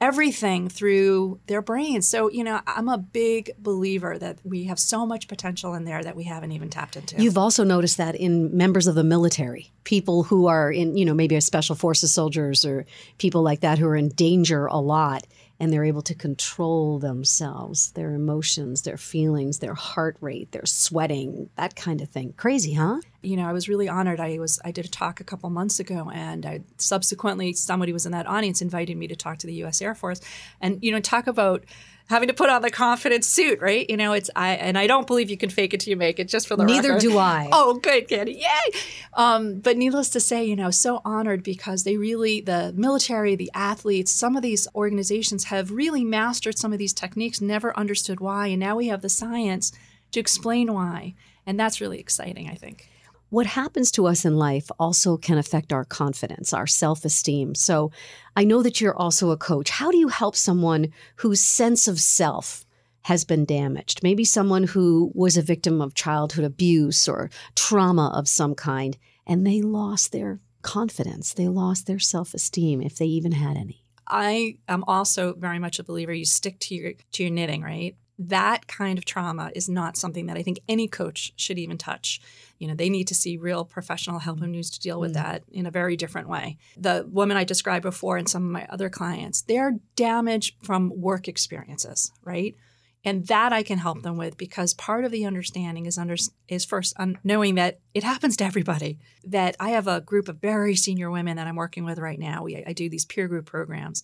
everything 0.00 0.68
through 0.68 1.40
their 1.46 1.60
brains. 1.60 2.08
So, 2.08 2.30
you 2.30 2.42
know, 2.42 2.60
I'm 2.66 2.88
a 2.88 2.96
big 2.96 3.50
believer 3.58 4.18
that 4.18 4.38
we 4.44 4.64
have 4.64 4.78
so 4.78 5.04
much 5.04 5.28
potential 5.28 5.74
in 5.74 5.84
there 5.84 6.02
that 6.02 6.16
we 6.16 6.24
haven't 6.24 6.52
even 6.52 6.70
tapped 6.70 6.96
into. 6.96 7.20
You've 7.20 7.36
also 7.36 7.64
noticed 7.64 7.98
that 7.98 8.14
in 8.14 8.56
members 8.56 8.86
of 8.86 8.94
the 8.94 9.04
military, 9.04 9.70
people 9.84 10.22
who 10.22 10.46
are 10.46 10.72
in, 10.72 10.96
you 10.96 11.04
know, 11.04 11.14
maybe 11.14 11.36
a 11.36 11.40
special 11.40 11.76
forces 11.76 12.12
soldiers 12.12 12.64
or 12.64 12.86
people 13.18 13.42
like 13.42 13.60
that 13.60 13.78
who 13.78 13.86
are 13.86 13.96
in 13.96 14.08
danger 14.08 14.66
a 14.66 14.78
lot 14.78 15.26
and 15.60 15.72
they're 15.72 15.84
able 15.84 16.02
to 16.02 16.14
control 16.14 16.98
themselves, 16.98 17.92
their 17.92 18.14
emotions, 18.14 18.82
their 18.82 18.96
feelings, 18.96 19.58
their 19.58 19.74
heart 19.74 20.16
rate, 20.20 20.50
their 20.52 20.66
sweating, 20.66 21.50
that 21.56 21.76
kind 21.76 22.00
of 22.00 22.08
thing. 22.08 22.32
Crazy, 22.32 22.72
huh? 22.72 23.00
you 23.22 23.36
know, 23.36 23.46
I 23.46 23.52
was 23.52 23.68
really 23.68 23.88
honored. 23.88 24.18
I 24.18 24.38
was 24.38 24.58
I 24.64 24.70
did 24.70 24.84
a 24.84 24.88
talk 24.88 25.20
a 25.20 25.24
couple 25.24 25.50
months 25.50 25.78
ago, 25.78 26.10
and 26.12 26.46
I 26.46 26.60
subsequently 26.78 27.52
somebody 27.52 27.92
was 27.92 28.06
in 28.06 28.12
that 28.12 28.26
audience 28.26 28.62
invited 28.62 28.96
me 28.96 29.08
to 29.08 29.16
talk 29.16 29.38
to 29.38 29.46
the 29.46 29.54
U.S. 29.54 29.82
Air 29.82 29.94
Force, 29.94 30.20
and 30.60 30.78
you 30.82 30.90
know, 30.90 31.00
talk 31.00 31.26
about 31.26 31.64
having 32.10 32.26
to 32.26 32.34
put 32.34 32.50
on 32.50 32.60
the 32.60 32.70
confidence 32.70 33.28
suit, 33.28 33.60
right? 33.60 33.88
You 33.88 33.96
know, 33.96 34.12
it's 34.12 34.28
I 34.34 34.50
and 34.56 34.76
I 34.76 34.88
don't 34.88 35.06
believe 35.06 35.30
you 35.30 35.36
can 35.36 35.48
fake 35.48 35.72
it 35.72 35.80
till 35.80 35.92
you 35.92 35.96
make 35.96 36.18
it. 36.18 36.28
Just 36.28 36.48
for 36.48 36.56
the 36.56 36.64
Neither 36.64 36.98
do 36.98 37.16
I. 37.16 37.48
Oh, 37.60 37.74
good, 37.74 38.08
Candy, 38.08 38.32
yay! 38.32 38.80
Um, 39.14 39.60
but 39.60 39.76
needless 39.76 40.10
to 40.10 40.20
say, 40.20 40.44
you 40.44 40.56
know, 40.56 40.70
so 40.70 41.00
honored 41.04 41.42
because 41.42 41.84
they 41.84 41.96
really 41.96 42.40
the 42.40 42.72
military, 42.76 43.36
the 43.36 43.50
athletes, 43.54 44.12
some 44.12 44.36
of 44.36 44.42
these 44.42 44.66
organizations 44.74 45.44
have 45.44 45.70
really 45.70 46.04
mastered 46.04 46.58
some 46.58 46.72
of 46.72 46.78
these 46.78 46.92
techniques, 46.92 47.40
never 47.40 47.76
understood 47.78 48.20
why, 48.20 48.48
and 48.48 48.60
now 48.60 48.76
we 48.76 48.88
have 48.88 49.02
the 49.02 49.08
science 49.08 49.72
to 50.10 50.20
explain 50.20 50.72
why, 50.72 51.14
and 51.46 51.58
that's 51.58 51.80
really 51.80 52.00
exciting. 52.00 52.48
I 52.48 52.54
think. 52.54 52.89
What 53.30 53.46
happens 53.46 53.90
to 53.92 54.06
us 54.06 54.24
in 54.24 54.36
life 54.36 54.70
also 54.78 55.16
can 55.16 55.38
affect 55.38 55.72
our 55.72 55.84
confidence, 55.84 56.52
our 56.52 56.66
self 56.66 57.04
esteem. 57.04 57.54
So 57.54 57.90
I 58.36 58.44
know 58.44 58.62
that 58.62 58.80
you're 58.80 58.96
also 58.96 59.30
a 59.30 59.36
coach. 59.36 59.70
How 59.70 59.90
do 59.90 59.96
you 59.96 60.08
help 60.08 60.36
someone 60.36 60.92
whose 61.16 61.40
sense 61.40 61.88
of 61.88 62.00
self 62.00 62.66
has 63.02 63.24
been 63.24 63.44
damaged? 63.44 64.02
Maybe 64.02 64.24
someone 64.24 64.64
who 64.64 65.10
was 65.14 65.36
a 65.36 65.42
victim 65.42 65.80
of 65.80 65.94
childhood 65.94 66.44
abuse 66.44 67.08
or 67.08 67.30
trauma 67.54 68.12
of 68.14 68.28
some 68.28 68.54
kind, 68.54 68.98
and 69.26 69.46
they 69.46 69.62
lost 69.62 70.12
their 70.12 70.40
confidence, 70.62 71.32
they 71.32 71.48
lost 71.48 71.86
their 71.86 71.98
self 71.98 72.34
esteem, 72.34 72.82
if 72.82 72.98
they 72.98 73.06
even 73.06 73.32
had 73.32 73.56
any. 73.56 73.84
I 74.06 74.56
am 74.66 74.82
also 74.88 75.34
very 75.34 75.60
much 75.60 75.78
a 75.78 75.84
believer 75.84 76.12
you 76.12 76.24
stick 76.24 76.58
to 76.60 76.74
your 76.74 76.92
to 77.12 77.22
your 77.22 77.32
knitting, 77.32 77.62
right? 77.62 77.96
That 78.22 78.66
kind 78.66 78.98
of 78.98 79.06
trauma 79.06 79.50
is 79.54 79.68
not 79.68 79.96
something 79.96 80.26
that 80.26 80.36
I 80.36 80.42
think 80.42 80.60
any 80.68 80.86
coach 80.86 81.32
should 81.36 81.58
even 81.58 81.78
touch. 81.78 82.20
You 82.58 82.68
know, 82.68 82.74
they 82.74 82.90
need 82.90 83.08
to 83.08 83.14
see 83.14 83.38
real 83.38 83.64
professional 83.64 84.18
help 84.18 84.36
mm-hmm. 84.36 84.44
and 84.44 84.52
needs 84.52 84.70
to 84.70 84.80
deal 84.80 85.00
with 85.00 85.12
mm. 85.12 85.14
that 85.14 85.42
in 85.50 85.64
a 85.64 85.70
very 85.70 85.96
different 85.96 86.28
way. 86.28 86.58
The 86.76 87.08
woman 87.10 87.38
I 87.38 87.44
described 87.44 87.82
before 87.82 88.18
and 88.18 88.28
some 88.28 88.44
of 88.44 88.50
my 88.50 88.66
other 88.68 88.90
clients, 88.90 89.40
they're 89.40 89.78
damaged 89.96 90.56
from 90.62 90.92
work 91.00 91.28
experiences, 91.28 92.12
right? 92.22 92.54
And 93.02 93.26
that 93.28 93.52
I 93.52 93.62
can 93.62 93.78
help 93.78 94.02
them 94.02 94.18
with 94.18 94.36
because 94.36 94.74
part 94.74 95.06
of 95.06 95.10
the 95.10 95.24
understanding 95.24 95.86
is 95.86 95.96
under 95.96 96.16
is 96.48 96.66
first 96.66 96.92
un, 96.98 97.18
knowing 97.24 97.54
that 97.54 97.80
it 97.94 98.04
happens 98.04 98.36
to 98.36 98.44
everybody. 98.44 98.98
That 99.24 99.56
I 99.58 99.70
have 99.70 99.86
a 99.86 100.02
group 100.02 100.28
of 100.28 100.36
very 100.36 100.76
senior 100.76 101.10
women 101.10 101.36
that 101.36 101.46
I'm 101.46 101.56
working 101.56 101.84
with 101.84 101.98
right 101.98 102.18
now. 102.18 102.42
We, 102.42 102.62
I 102.62 102.74
do 102.74 102.90
these 102.90 103.06
peer 103.06 103.26
group 103.26 103.46
programs, 103.46 104.02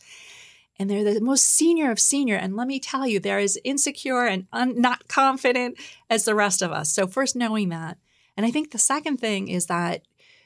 and 0.79 0.91
they're 0.91 1.05
the 1.15 1.21
most 1.21 1.47
senior 1.47 1.91
of 1.91 1.99
senior. 1.99 2.37
And 2.37 2.57
let 2.57 2.67
me 2.67 2.79
tell 2.79 3.07
you, 3.07 3.19
they're 3.19 3.39
as 3.39 3.59
insecure 3.65 4.27
and 4.27 4.47
un, 4.53 4.81
not 4.81 5.09
confident 5.09 5.79
as 6.11 6.25
the 6.25 6.35
rest 6.35 6.63
of 6.63 6.73
us. 6.73 6.93
So 6.93 7.07
first 7.07 7.37
knowing 7.37 7.71
that, 7.71 7.99
and 8.37 8.45
I 8.45 8.51
think 8.51 8.71
the 8.71 8.79
second 8.79 9.19
thing 9.19 9.49
is 9.49 9.67
that 9.67 10.03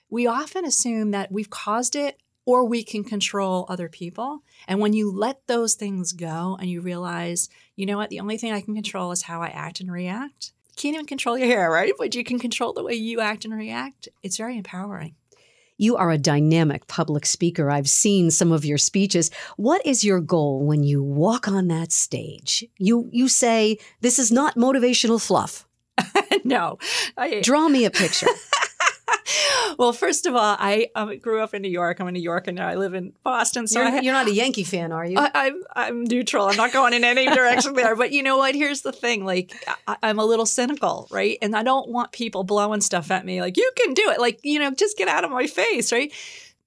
we 0.08 0.26
often 0.26 0.64
assume 0.64 1.10
that 1.12 1.32
we've 1.32 1.50
caused 1.50 1.96
it 1.96 2.20
or 2.46 2.64
we 2.64 2.82
can 2.82 3.04
control 3.04 3.66
other 3.69 3.88
people. 3.88 4.40
And 4.66 4.80
when 4.80 4.93
you 4.93 5.12
let 5.12 5.47
those 5.47 5.75
things 5.75 6.12
go 6.12 6.56
and 6.58 6.69
you 6.69 6.80
realize, 6.80 7.49
you 7.76 7.86
know 7.86 7.97
what, 7.97 8.10
the 8.10 8.21
only 8.21 8.38
thing 8.38 8.52
I 8.52 8.60
can 8.60 8.75
control 8.75 9.12
is 9.12 9.23
how 9.23 9.43
I 9.43 9.49
act 9.49 9.80
and 9.80 9.90
react. 9.90 10.52
Can't 10.76 10.95
even 10.95 11.06
control 11.06 11.36
your 11.36 11.49
hair, 11.49 11.71
right? 11.71 11.93
But 11.99 12.14
you 12.14 12.25
can 12.25 12.38
control 12.38 12.73
the 12.73 12.82
way 12.82 12.95
you 12.95 13.21
act 13.21 13.45
and 13.45 13.54
react. 13.54 14.08
It's 14.23 14.36
very 14.36 14.56
empowering. 14.56 15.14
You 15.80 15.97
are 15.97 16.10
a 16.10 16.19
dynamic 16.19 16.88
public 16.88 17.25
speaker. 17.25 17.71
I've 17.71 17.88
seen 17.88 18.30
some 18.30 18.52
of 18.52 18.66
your 18.66 18.76
speeches. 18.76 19.30
What 19.56 19.80
is 19.86 20.04
your 20.04 20.21
goal 20.21 20.66
when 20.66 20.82
you 20.82 21.02
walk 21.02 21.49
on 21.49 21.69
that 21.69 21.90
stage? 21.90 22.62
You 22.76 23.08
you 23.10 23.28
say 23.28 23.78
this 24.02 24.19
is 24.19 24.30
not 24.30 24.56
motivational 24.56 25.19
fluff. 25.19 25.66
no, 26.45 26.78
I, 27.16 27.40
Draw 27.40 27.71
me 27.71 27.86
a 27.86 27.90
picture. 27.90 28.26
well, 29.78 29.93
first 29.93 30.26
of 30.26 30.34
all, 30.34 30.56
I 30.58 30.88
um, 30.95 31.16
grew 31.19 31.40
up 31.40 31.54
in 31.54 31.62
New 31.62 31.71
York. 31.71 32.00
I'm 32.00 32.06
a 32.06 32.12
New 32.12 32.21
Yorker 32.21 32.52
now. 32.52 32.69
I 32.69 32.76
live 32.76 32.95
in 32.95 33.12
Boston, 33.23 33.66
so 33.66 33.82
you're, 33.82 34.02
you're 34.02 34.14
not 34.14 34.28
a 34.28 34.32
Yankee 34.32 34.64
fan, 34.64 34.93
are 34.93 35.04
you? 35.04 35.19
I, 35.19 35.30
I'm 35.34 35.62
I'm 35.75 36.04
neutral. 36.04 36.47
I'm 36.47 36.56
not 36.56 36.73
going 36.73 36.93
in 36.93 37.04
any 37.04 37.26
direction 37.26 37.75
there. 37.75 37.97
But 37.97 38.12
you 38.12 38.23
know 38.23 38.38
what? 38.38 38.54
Here's 38.54 38.82
the 38.82 38.93
thing. 38.93 39.25
Like 39.25 39.52
I, 39.86 39.97
I'm 40.02 40.19
a 40.19 40.25
little 40.25 40.47
cynical, 40.47 41.08
right? 41.10 41.38
And 41.43 41.54
I 41.56 41.62
don't 41.62 41.88
want 41.88 42.12
people 42.12 42.45
blowing 42.45 42.80
stuff 42.80 43.10
at 43.10 43.25
me. 43.25 43.40
Like 43.40 43.56
you 43.56 43.71
can 43.76 43.95
do 43.95 44.10
it. 44.10 44.21
Like 44.21 44.40
you 44.43 44.58
know, 44.58 44.71
just 44.73 44.97
get 44.97 45.08
out 45.08 45.25
of 45.25 45.30
my 45.30 45.47
face, 45.47 45.93
right? 45.93 46.12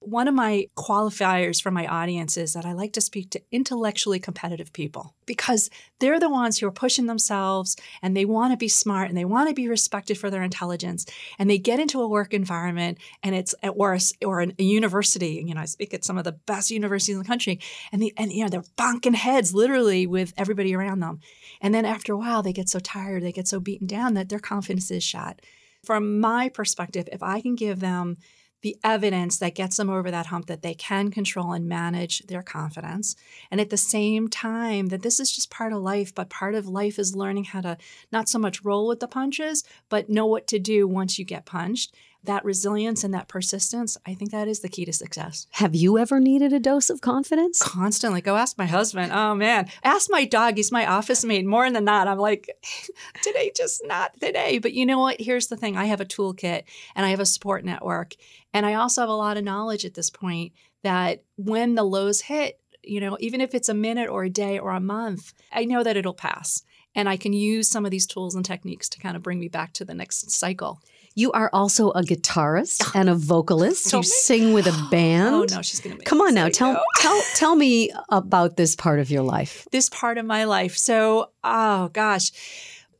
One 0.04 0.28
of 0.28 0.34
my 0.34 0.68
qualifiers 0.76 1.62
for 1.62 1.70
my 1.70 1.86
audience 1.86 2.36
is 2.36 2.52
that 2.52 2.66
I 2.66 2.72
like 2.72 2.92
to 2.92 3.00
speak 3.00 3.30
to 3.30 3.42
intellectually 3.50 4.18
competitive 4.18 4.72
people 4.72 5.14
because 5.24 5.70
they're 5.98 6.20
the 6.20 6.28
ones 6.28 6.58
who 6.58 6.66
are 6.66 6.72
pushing 6.72 7.06
themselves 7.06 7.76
and 8.02 8.14
they 8.14 8.24
want 8.24 8.52
to 8.52 8.56
be 8.56 8.68
smart 8.68 9.08
and 9.08 9.16
they 9.16 9.24
want 9.24 9.48
to 9.48 9.54
be 9.54 9.68
respected 9.68 10.18
for 10.18 10.28
their 10.28 10.42
intelligence. 10.42 11.06
And 11.38 11.48
they 11.48 11.58
get 11.58 11.80
into 11.80 12.02
a 12.02 12.08
work 12.08 12.34
environment 12.34 12.98
and 13.22 13.34
it's 13.34 13.54
at 13.62 13.74
or 13.76 13.94
a, 13.94 14.00
or 14.24 14.40
a 14.42 14.62
university. 14.62 15.42
You 15.46 15.54
know, 15.54 15.62
I 15.62 15.66
speak 15.66 15.94
at 15.94 16.04
some 16.04 16.18
of 16.18 16.24
the 16.24 16.32
best 16.32 16.70
universities 16.70 17.16
in 17.16 17.22
the 17.22 17.28
country, 17.28 17.60
and 17.92 18.02
the 18.02 18.12
and 18.16 18.32
you 18.32 18.44
know 18.44 18.50
they're 18.50 18.64
bonking 18.76 19.14
heads 19.14 19.54
literally 19.54 20.06
with 20.06 20.32
everybody 20.36 20.74
around 20.74 21.00
them. 21.00 21.20
And 21.60 21.74
then 21.74 21.84
after 21.84 22.12
a 22.12 22.18
while, 22.18 22.42
they 22.42 22.52
get 22.52 22.68
so 22.68 22.78
tired, 22.78 23.22
they 23.22 23.32
get 23.32 23.48
so 23.48 23.60
beaten 23.60 23.86
down 23.86 24.14
that 24.14 24.28
their 24.28 24.38
confidence 24.38 24.90
is 24.90 25.02
shot. 25.02 25.40
From 25.84 26.20
my 26.20 26.48
perspective, 26.48 27.08
if 27.12 27.22
I 27.22 27.40
can 27.40 27.54
give 27.56 27.80
them 27.80 28.16
the 28.64 28.78
evidence 28.82 29.36
that 29.36 29.54
gets 29.54 29.76
them 29.76 29.90
over 29.90 30.10
that 30.10 30.24
hump 30.26 30.46
that 30.46 30.62
they 30.62 30.72
can 30.72 31.10
control 31.10 31.52
and 31.52 31.68
manage 31.68 32.20
their 32.28 32.42
confidence. 32.42 33.14
And 33.50 33.60
at 33.60 33.68
the 33.68 33.76
same 33.76 34.26
time, 34.26 34.86
that 34.86 35.02
this 35.02 35.20
is 35.20 35.30
just 35.30 35.50
part 35.50 35.74
of 35.74 35.82
life, 35.82 36.14
but 36.14 36.30
part 36.30 36.54
of 36.54 36.66
life 36.66 36.98
is 36.98 37.14
learning 37.14 37.44
how 37.44 37.60
to 37.60 37.76
not 38.10 38.26
so 38.26 38.38
much 38.38 38.64
roll 38.64 38.88
with 38.88 39.00
the 39.00 39.06
punches, 39.06 39.64
but 39.90 40.08
know 40.08 40.24
what 40.24 40.46
to 40.46 40.58
do 40.58 40.88
once 40.88 41.18
you 41.18 41.26
get 41.26 41.44
punched. 41.44 41.94
That 42.24 42.44
resilience 42.44 43.04
and 43.04 43.12
that 43.12 43.28
persistence, 43.28 43.98
I 44.06 44.14
think 44.14 44.30
that 44.30 44.48
is 44.48 44.60
the 44.60 44.68
key 44.68 44.84
to 44.86 44.92
success. 44.92 45.46
Have 45.52 45.74
you 45.74 45.98
ever 45.98 46.20
needed 46.20 46.52
a 46.52 46.58
dose 46.58 46.88
of 46.88 47.00
confidence? 47.00 47.60
Constantly. 47.62 48.20
Go 48.20 48.36
ask 48.36 48.56
my 48.56 48.66
husband. 48.66 49.12
Oh, 49.12 49.34
man. 49.34 49.68
Ask 49.82 50.08
my 50.10 50.24
dog. 50.24 50.56
He's 50.56 50.72
my 50.72 50.86
office 50.86 51.24
mate. 51.24 51.44
More 51.44 51.70
than 51.70 51.84
not, 51.84 52.08
I'm 52.08 52.18
like, 52.18 52.48
today, 53.22 53.52
just 53.54 53.82
not 53.84 54.18
today. 54.20 54.58
But 54.58 54.72
you 54.72 54.86
know 54.86 54.98
what? 54.98 55.20
Here's 55.20 55.48
the 55.48 55.56
thing 55.56 55.76
I 55.76 55.84
have 55.86 56.00
a 56.00 56.06
toolkit 56.06 56.62
and 56.94 57.04
I 57.04 57.10
have 57.10 57.20
a 57.20 57.26
support 57.26 57.64
network. 57.64 58.14
And 58.54 58.64
I 58.64 58.74
also 58.74 59.02
have 59.02 59.10
a 59.10 59.14
lot 59.14 59.36
of 59.36 59.44
knowledge 59.44 59.84
at 59.84 59.94
this 59.94 60.10
point 60.10 60.52
that 60.82 61.24
when 61.36 61.74
the 61.74 61.82
lows 61.82 62.22
hit, 62.22 62.60
you 62.82 63.00
know, 63.00 63.16
even 63.20 63.40
if 63.40 63.54
it's 63.54 63.68
a 63.68 63.74
minute 63.74 64.08
or 64.08 64.24
a 64.24 64.30
day 64.30 64.58
or 64.58 64.70
a 64.70 64.80
month, 64.80 65.32
I 65.52 65.64
know 65.64 65.82
that 65.82 65.96
it'll 65.96 66.14
pass. 66.14 66.62
And 66.94 67.08
I 67.08 67.16
can 67.16 67.32
use 67.32 67.68
some 67.68 67.84
of 67.84 67.90
these 67.90 68.06
tools 68.06 68.34
and 68.34 68.44
techniques 68.44 68.88
to 68.90 69.00
kind 69.00 69.16
of 69.16 69.22
bring 69.22 69.40
me 69.40 69.48
back 69.48 69.72
to 69.74 69.84
the 69.84 69.94
next 69.94 70.30
cycle. 70.30 70.80
You 71.16 71.30
are 71.32 71.48
also 71.52 71.90
a 71.90 72.02
guitarist 72.02 72.90
and 72.94 73.08
a 73.08 73.14
vocalist. 73.14 73.92
You 73.92 74.02
sing 74.02 74.52
with 74.52 74.66
a 74.66 74.72
oh, 74.74 74.88
band. 74.90 75.34
Oh, 75.34 75.56
no, 75.56 75.62
she's 75.62 75.84
make 75.84 76.04
Come 76.04 76.20
on 76.20 76.34
now, 76.34 76.48
tell 76.48 76.82
tell 76.96 77.22
tell 77.34 77.56
me 77.56 77.92
about 78.08 78.56
this 78.56 78.74
part 78.74 78.98
of 78.98 79.10
your 79.10 79.22
life. 79.22 79.66
this 79.72 79.88
part 79.88 80.18
of 80.18 80.26
my 80.26 80.44
life. 80.44 80.76
So, 80.76 81.30
oh 81.42 81.88
gosh, 81.88 82.32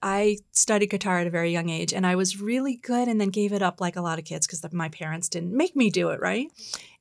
I 0.02 0.38
studied 0.52 0.90
guitar 0.90 1.20
at 1.20 1.26
a 1.26 1.30
very 1.30 1.50
young 1.50 1.70
age 1.70 1.92
and 1.92 2.06
I 2.06 2.14
was 2.14 2.40
really 2.40 2.76
good 2.76 3.08
and 3.08 3.20
then 3.20 3.30
gave 3.30 3.52
it 3.52 3.62
up 3.62 3.80
like 3.80 3.96
a 3.96 4.02
lot 4.02 4.18
of 4.18 4.24
kids 4.24 4.46
because 4.46 4.64
my 4.72 4.90
parents 4.90 5.28
didn't 5.28 5.56
make 5.56 5.74
me 5.74 5.90
do 5.90 6.10
it, 6.10 6.20
right? 6.20 6.48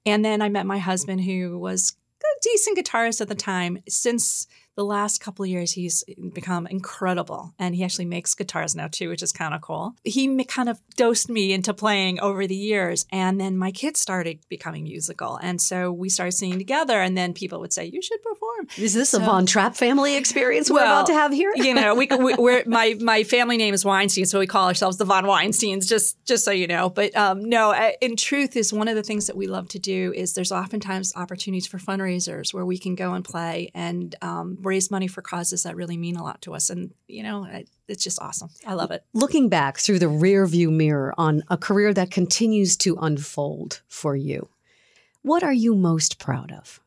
And 0.06 0.23
then 0.23 0.41
I 0.41 0.49
met 0.49 0.65
my 0.65 0.80
husband 0.80 1.21
who 1.21 1.60
was 1.60 1.95
a 2.23 2.39
decent 2.41 2.78
guitarist 2.78 3.21
at 3.21 3.28
the 3.28 3.36
time. 3.36 3.80
Since 3.88 4.47
the 4.75 4.83
last 4.86 5.19
couple 5.19 5.43
of 5.43 5.49
years, 5.49 5.73
he's 5.73 6.03
become 6.33 6.67
incredible. 6.67 7.53
And 7.59 7.75
he 7.75 7.83
actually 7.83 8.05
makes 8.05 8.33
guitars 8.33 8.75
now 8.75 8.88
too, 8.88 9.09
which 9.09 9.21
is 9.21 9.31
kind 9.31 9.53
of 9.53 9.62
cool. 9.62 9.95
He 10.03 10.43
kind 10.45 10.69
of 10.69 10.79
dosed 10.95 11.29
me 11.29 11.53
into 11.53 11.73
playing 11.73 12.19
over 12.19 12.47
the 12.47 12.55
years. 12.55 13.05
And 13.12 13.39
then 13.39 13.57
my 13.57 13.71
kids 13.71 13.99
started 13.99 14.39
becoming 14.49 14.83
musical. 14.83 15.38
And 15.38 15.62
so 15.62 15.91
we 15.91 16.09
started 16.09 16.33
singing 16.33 16.57
together. 16.57 17.01
And 17.01 17.17
then 17.17 17.33
people 17.33 17.59
would 17.59 17.73
say, 17.73 17.86
You 17.86 18.01
should 18.01 18.21
perform. 18.23 18.67
Is 18.77 18.93
this 18.93 19.13
a 19.13 19.19
Von 19.19 19.45
Trapp 19.45 19.75
family 19.75 20.15
experience 20.15 20.69
we're 20.69 20.77
Well, 20.77 21.01
about 21.01 21.07
to 21.07 21.13
have 21.13 21.31
here? 21.31 21.51
you 21.55 21.73
know, 21.73 21.95
we, 21.95 22.07
we 22.07 22.33
we're 22.38 22.63
my 22.65 22.95
my 22.99 23.23
family 23.23 23.57
name 23.57 23.73
is 23.73 23.86
Weinstein, 23.86 24.25
so 24.25 24.39
we 24.39 24.47
call 24.47 24.67
ourselves 24.67 24.97
the 24.97 25.05
Von 25.05 25.25
Weinsteins, 25.25 25.88
just 25.88 26.23
just 26.25 26.45
so 26.45 26.51
you 26.51 26.67
know. 26.67 26.89
But 26.89 27.15
um, 27.15 27.43
no, 27.43 27.73
in 28.01 28.15
truth, 28.15 28.55
is 28.55 28.71
one 28.73 28.88
of 28.88 28.95
the 28.95 29.03
things 29.03 29.27
that 29.27 29.36
we 29.36 29.47
love 29.47 29.67
to 29.69 29.79
do 29.79 30.13
is 30.15 30.33
there's 30.33 30.51
oftentimes 30.51 31.13
opportunities 31.15 31.67
for 31.67 31.77
fundraisers 31.77 32.53
where 32.53 32.65
we 32.65 32.77
can 32.77 32.95
go 32.95 33.13
and 33.13 33.23
play 33.23 33.69
and 33.73 34.15
um, 34.21 34.57
raise 34.65 34.91
money 34.91 35.08
for 35.08 35.21
causes 35.21 35.63
that 35.63 35.76
really 35.76 35.97
mean 35.97 36.15
a 36.15 36.23
lot 36.23 36.41
to 36.41 36.54
us. 36.54 36.69
And, 36.69 36.93
you 37.08 37.23
know, 37.23 37.47
it's 37.88 38.04
just 38.04 38.21
awesome. 38.21 38.49
I 38.65 38.73
love 38.73 38.91
it. 38.91 39.04
Looking 39.13 39.49
back 39.49 39.78
through 39.78 39.99
the 39.99 40.08
rear 40.08 40.45
view 40.45 40.71
mirror 40.71 41.13
on 41.17 41.43
a 41.49 41.58
career 41.58 41.93
that 41.93 42.12
continues 42.12 42.78
to 42.78 42.97
unfold 43.02 43.82
for 43.88 44.15
you, 44.15 44.49
what 45.21 45.43
are 45.43 45.54
you 45.54 45.76
most 45.76 46.19
proud 46.19 46.52
of? 46.52 46.80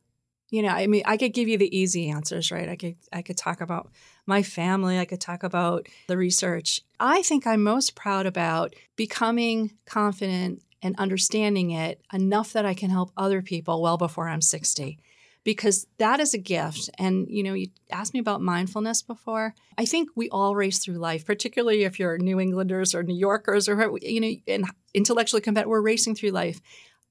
You 0.50 0.62
know, 0.62 0.68
I 0.68 0.86
mean, 0.86 1.02
I 1.06 1.16
could 1.16 1.34
give 1.34 1.48
you 1.48 1.58
the 1.58 1.76
easy 1.76 2.08
answers, 2.08 2.52
right? 2.52 2.68
I 2.68 2.76
could 2.76 2.96
I 3.12 3.22
could 3.22 3.36
talk 3.36 3.60
about 3.60 3.90
my 4.26 4.42
family, 4.42 4.98
I 4.98 5.04
could 5.04 5.20
talk 5.20 5.42
about 5.42 5.88
the 6.06 6.16
research. 6.16 6.82
I 7.00 7.22
think 7.22 7.46
I'm 7.46 7.62
most 7.62 7.96
proud 7.96 8.26
about 8.26 8.74
becoming 8.94 9.72
confident 9.86 10.62
and 10.82 10.94
understanding 10.98 11.72
it 11.72 12.00
enough 12.12 12.52
that 12.52 12.64
I 12.64 12.74
can 12.74 12.90
help 12.90 13.10
other 13.16 13.42
people 13.42 13.82
well 13.82 13.96
before 13.96 14.28
I'm 14.28 14.40
60 14.40 14.98
because 15.46 15.86
that 15.98 16.18
is 16.18 16.34
a 16.34 16.38
gift. 16.38 16.90
And, 16.98 17.28
you 17.30 17.44
know, 17.44 17.54
you 17.54 17.68
asked 17.92 18.12
me 18.12 18.18
about 18.18 18.42
mindfulness 18.42 19.00
before. 19.00 19.54
I 19.78 19.84
think 19.84 20.08
we 20.16 20.28
all 20.30 20.56
race 20.56 20.80
through 20.80 20.96
life, 20.98 21.24
particularly 21.24 21.84
if 21.84 22.00
you're 22.00 22.18
New 22.18 22.40
Englanders 22.40 22.96
or 22.96 23.04
New 23.04 23.16
Yorkers 23.16 23.68
or, 23.68 23.96
you 24.02 24.42
know, 24.48 24.66
intellectually 24.92 25.40
competent, 25.40 25.68
we're 25.68 25.80
racing 25.80 26.16
through 26.16 26.30
life. 26.30 26.60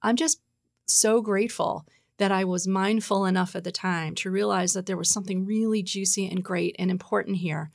I'm 0.01 0.17
just 0.17 0.41
so 0.85 1.21
grateful 1.21 1.85
that 2.17 2.33
I 2.33 2.43
was 2.43 2.67
mindful 2.67 3.23
enough 3.25 3.55
at 3.55 3.63
the 3.63 3.71
time 3.71 4.15
to 4.15 4.29
realize 4.29 4.73
that 4.73 4.85
there 4.85 4.97
was 4.97 5.09
something 5.09 5.45
really 5.45 5.81
juicy 5.81 6.27
and 6.27 6.43
great 6.43 6.75
and 6.77 6.91
important 6.91 7.37
here. 7.37 7.71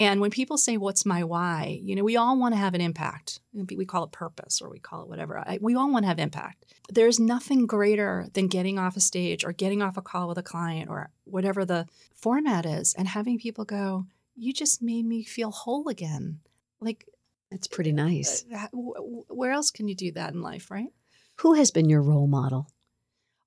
And 0.00 0.20
when 0.20 0.30
people 0.30 0.56
say, 0.56 0.76
What's 0.76 1.04
my 1.04 1.24
why? 1.24 1.80
You 1.82 1.96
know, 1.96 2.04
we 2.04 2.16
all 2.16 2.38
want 2.38 2.54
to 2.54 2.58
have 2.58 2.74
an 2.74 2.80
impact. 2.80 3.40
We 3.52 3.84
call 3.84 4.04
it 4.04 4.12
purpose 4.12 4.62
or 4.62 4.70
we 4.70 4.78
call 4.78 5.02
it 5.02 5.08
whatever. 5.08 5.42
We 5.60 5.74
all 5.74 5.90
want 5.90 6.04
to 6.04 6.08
have 6.08 6.20
impact. 6.20 6.64
There's 6.88 7.18
nothing 7.18 7.66
greater 7.66 8.28
than 8.32 8.46
getting 8.46 8.78
off 8.78 8.96
a 8.96 9.00
stage 9.00 9.44
or 9.44 9.52
getting 9.52 9.82
off 9.82 9.96
a 9.96 10.02
call 10.02 10.28
with 10.28 10.38
a 10.38 10.42
client 10.42 10.88
or 10.88 11.10
whatever 11.24 11.64
the 11.64 11.86
format 12.14 12.64
is 12.64 12.94
and 12.94 13.08
having 13.08 13.38
people 13.38 13.64
go, 13.64 14.06
You 14.36 14.52
just 14.52 14.82
made 14.82 15.04
me 15.04 15.24
feel 15.24 15.50
whole 15.50 15.88
again. 15.88 16.40
Like, 16.80 17.06
it's 17.50 17.66
pretty 17.66 17.92
nice. 17.92 18.44
Uh, 18.54 18.66
where 18.72 19.52
else 19.52 19.70
can 19.70 19.88
you 19.88 19.94
do 19.94 20.12
that 20.12 20.32
in 20.32 20.42
life, 20.42 20.70
right? 20.70 20.92
Who 21.40 21.54
has 21.54 21.70
been 21.70 21.88
your 21.88 22.02
role 22.02 22.26
model? 22.26 22.68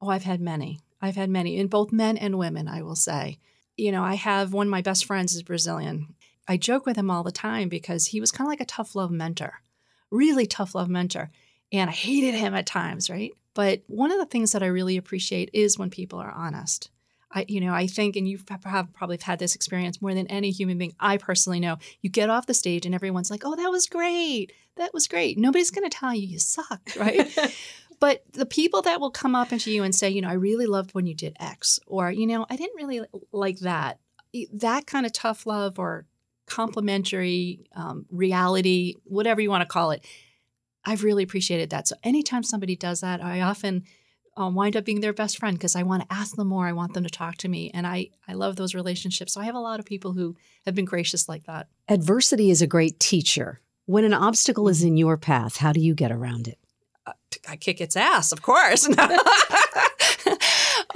Oh, 0.01 0.09
I've 0.09 0.23
had 0.23 0.41
many. 0.41 0.79
I've 1.01 1.15
had 1.15 1.29
many, 1.29 1.57
in 1.57 1.67
both 1.67 1.91
men 1.91 2.17
and 2.17 2.37
women, 2.37 2.67
I 2.67 2.81
will 2.81 2.95
say. 2.95 3.39
You 3.77 3.91
know, 3.91 4.03
I 4.03 4.15
have 4.15 4.53
one 4.53 4.67
of 4.67 4.71
my 4.71 4.81
best 4.81 5.05
friends 5.05 5.33
is 5.33 5.43
Brazilian. 5.43 6.13
I 6.47 6.57
joke 6.57 6.85
with 6.85 6.97
him 6.97 7.09
all 7.09 7.23
the 7.23 7.31
time 7.31 7.69
because 7.69 8.07
he 8.07 8.19
was 8.19 8.31
kind 8.31 8.47
of 8.47 8.51
like 8.51 8.61
a 8.61 8.65
tough 8.65 8.95
love 8.95 9.11
mentor, 9.11 9.61
really 10.09 10.45
tough 10.45 10.75
love 10.75 10.89
mentor. 10.89 11.31
And 11.71 11.89
I 11.89 11.93
hated 11.93 12.35
him 12.35 12.53
at 12.53 12.65
times, 12.65 13.09
right? 13.09 13.31
But 13.53 13.81
one 13.87 14.11
of 14.11 14.19
the 14.19 14.25
things 14.25 14.51
that 14.51 14.63
I 14.63 14.67
really 14.67 14.97
appreciate 14.97 15.49
is 15.53 15.77
when 15.77 15.89
people 15.89 16.19
are 16.19 16.31
honest. 16.31 16.89
I, 17.33 17.45
you 17.47 17.61
know, 17.61 17.73
I 17.73 17.87
think, 17.87 18.15
and 18.15 18.27
you 18.27 18.39
have 18.65 18.93
probably 18.93 19.17
had 19.21 19.39
this 19.39 19.55
experience 19.55 20.01
more 20.01 20.13
than 20.13 20.27
any 20.27 20.51
human 20.51 20.77
being 20.77 20.93
I 20.99 21.17
personally 21.17 21.59
know. 21.59 21.77
You 22.01 22.09
get 22.09 22.29
off 22.29 22.45
the 22.45 22.53
stage 22.53 22.85
and 22.85 22.93
everyone's 22.93 23.31
like, 23.31 23.43
"Oh, 23.45 23.55
that 23.55 23.71
was 23.71 23.87
great. 23.87 24.51
That 24.75 24.93
was 24.93 25.07
great." 25.07 25.37
Nobody's 25.37 25.71
going 25.71 25.89
to 25.89 25.97
tell 25.97 26.13
you 26.13 26.27
you 26.27 26.39
suck, 26.39 26.81
right? 26.99 27.29
but 27.99 28.23
the 28.33 28.45
people 28.45 28.81
that 28.81 28.99
will 28.99 29.11
come 29.11 29.35
up 29.35 29.49
to 29.49 29.71
you 29.71 29.83
and 29.83 29.95
say, 29.95 30.09
"You 30.09 30.21
know, 30.21 30.29
I 30.29 30.33
really 30.33 30.65
loved 30.65 30.93
when 30.93 31.07
you 31.07 31.15
did 31.15 31.37
X," 31.39 31.79
or 31.87 32.11
you 32.11 32.27
know, 32.27 32.45
I 32.49 32.55
didn't 32.57 32.75
really 32.75 33.01
like 33.31 33.59
that. 33.59 33.99
That 34.53 34.85
kind 34.87 35.05
of 35.05 35.13
tough 35.13 35.45
love 35.45 35.79
or 35.79 36.05
complimentary 36.51 37.61
um, 37.75 38.05
reality, 38.11 38.95
whatever 39.05 39.39
you 39.39 39.49
want 39.49 39.61
to 39.61 39.65
call 39.65 39.91
it. 39.91 40.05
I've 40.83 41.03
really 41.03 41.23
appreciated 41.23 41.69
that. 41.69 41.87
So 41.87 41.95
anytime 42.03 42.43
somebody 42.43 42.75
does 42.75 42.99
that, 43.01 43.23
I 43.23 43.39
often 43.41 43.83
um, 44.35 44.53
wind 44.53 44.75
up 44.75 44.83
being 44.83 44.99
their 44.99 45.13
best 45.13 45.37
friend 45.37 45.57
because 45.57 45.77
I 45.77 45.83
want 45.83 46.03
to 46.03 46.13
ask 46.13 46.35
them 46.35 46.47
more. 46.47 46.67
I 46.67 46.73
want 46.73 46.93
them 46.93 47.05
to 47.05 47.09
talk 47.09 47.37
to 47.37 47.47
me, 47.47 47.71
and 47.73 47.87
I 47.87 48.09
I 48.27 48.33
love 48.33 48.57
those 48.57 48.75
relationships. 48.75 49.33
So 49.33 49.41
I 49.41 49.45
have 49.45 49.55
a 49.55 49.59
lot 49.59 49.79
of 49.79 49.85
people 49.85 50.11
who 50.13 50.35
have 50.65 50.75
been 50.75 50.85
gracious 50.85 51.29
like 51.29 51.45
that. 51.45 51.67
Adversity 51.87 52.51
is 52.51 52.61
a 52.61 52.67
great 52.67 52.99
teacher. 52.99 53.61
When 53.85 54.03
an 54.03 54.13
obstacle 54.13 54.67
is 54.67 54.83
in 54.83 54.97
your 54.97 55.17
path, 55.17 55.57
how 55.57 55.71
do 55.71 55.79
you 55.79 55.93
get 55.93 56.11
around 56.11 56.47
it? 56.47 56.57
Uh, 57.05 57.13
I 57.47 57.55
kick 57.55 57.79
its 57.81 57.95
ass, 57.95 58.31
of 58.31 58.41
course. 58.41 58.87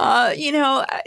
uh, 0.00 0.34
you 0.36 0.52
know. 0.52 0.84
I, 0.88 1.02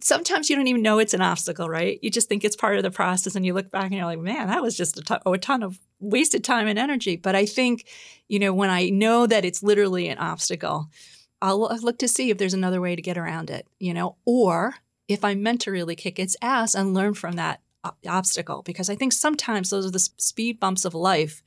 sometimes 0.00 0.48
you 0.48 0.56
don't 0.56 0.68
even 0.68 0.82
know 0.82 0.98
it's 0.98 1.14
an 1.14 1.20
obstacle, 1.20 1.68
right? 1.68 1.98
You 2.02 2.10
just 2.10 2.28
think 2.28 2.44
it's 2.44 2.56
part 2.56 2.76
of 2.76 2.82
the 2.82 2.90
process, 2.90 3.34
and 3.34 3.44
you 3.44 3.54
look 3.54 3.70
back 3.70 3.86
and 3.86 3.94
you're 3.94 4.04
like, 4.04 4.18
man, 4.18 4.48
that 4.48 4.62
was 4.62 4.76
just 4.76 4.98
a, 4.98 5.02
ton, 5.02 5.20
oh, 5.26 5.34
a 5.34 5.38
ton 5.38 5.62
of 5.62 5.78
wasted 6.00 6.44
time 6.44 6.66
and 6.66 6.78
energy. 6.78 7.16
But 7.16 7.34
I 7.34 7.46
think, 7.46 7.86
you 8.28 8.38
know, 8.38 8.52
when 8.52 8.70
I 8.70 8.88
know 8.88 9.26
that 9.26 9.44
it's 9.44 9.62
literally 9.62 10.08
an 10.08 10.18
obstacle, 10.18 10.88
I'll 11.42 11.60
look 11.60 11.98
to 11.98 12.08
see 12.08 12.30
if 12.30 12.38
there's 12.38 12.54
another 12.54 12.80
way 12.80 12.96
to 12.96 13.02
get 13.02 13.18
around 13.18 13.50
it, 13.50 13.66
you 13.78 13.92
know, 13.92 14.16
or 14.24 14.74
if 15.08 15.24
I'm 15.24 15.42
meant 15.42 15.60
to 15.62 15.70
really 15.70 15.96
kick 15.96 16.18
its 16.18 16.36
ass 16.40 16.74
and 16.74 16.94
learn 16.94 17.14
from 17.14 17.36
that 17.36 17.60
obstacle. 18.06 18.62
Because 18.62 18.90
I 18.90 18.96
think 18.96 19.12
sometimes 19.12 19.70
those 19.70 19.86
are 19.86 19.90
the 19.90 19.98
speed 19.98 20.58
bumps 20.58 20.84
of 20.84 20.94
life 20.94 21.42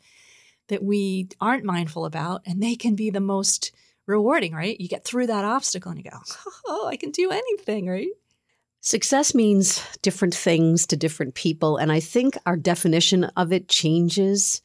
that 0.67 0.83
we 0.83 1.27
aren't 1.41 1.65
mindful 1.65 2.05
about, 2.05 2.41
and 2.45 2.61
they 2.61 2.75
can 2.75 2.95
be 2.95 3.09
the 3.09 3.19
most 3.19 3.71
rewarding, 4.05 4.53
right? 4.53 4.79
You 4.79 4.87
get 4.87 5.05
through 5.05 5.27
that 5.27 5.45
obstacle 5.45 5.91
and 5.91 6.03
you 6.03 6.09
go, 6.09 6.17
oh, 6.67 6.87
I 6.87 6.95
can 6.95 7.11
do 7.11 7.31
anything, 7.31 7.87
right? 7.87 8.09
Success 8.81 9.35
means 9.35 9.85
different 10.01 10.33
things 10.33 10.87
to 10.87 10.95
different 10.95 11.35
people. 11.35 11.75
And 11.75 11.91
I 11.91 11.99
think 11.99 12.37
our 12.45 12.55
definition 12.55 13.25
of 13.35 13.51
it 13.51 13.67
changes 13.67 14.61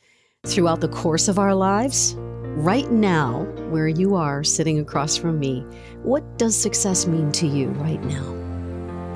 throughout 0.47 0.81
the 0.81 0.89
course 0.89 1.27
of 1.27 1.37
our 1.37 1.53
lives. 1.53 2.15
Right 2.57 2.89
now, 2.93 3.43
where 3.71 3.89
you 3.89 4.15
are 4.15 4.45
sitting 4.45 4.79
across 4.79 5.17
from 5.17 5.41
me, 5.41 5.67
what 6.05 6.39
does 6.39 6.57
success 6.57 7.09
mean 7.09 7.33
to 7.33 7.49
you 7.49 7.71
right 7.71 8.03
now? 8.05 8.23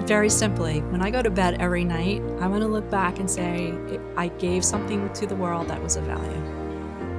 Very 0.05 0.29
simply, 0.29 0.81
when 0.81 1.01
I 1.01 1.11
go 1.13 1.23
to 1.23 1.31
bed 1.31 1.59
every 1.61 1.85
night, 1.85 2.21
I 2.41 2.49
want 2.49 2.63
to 2.63 2.69
look 2.69 2.91
back 2.91 3.21
and 3.21 3.31
say, 3.31 3.73
I 4.17 4.29
gave 4.29 4.65
something 4.65 5.13
to 5.13 5.27
the 5.29 5.37
world 5.37 5.69
that 5.69 5.81
was 5.81 5.95
of 5.95 6.07
value. 6.07 6.58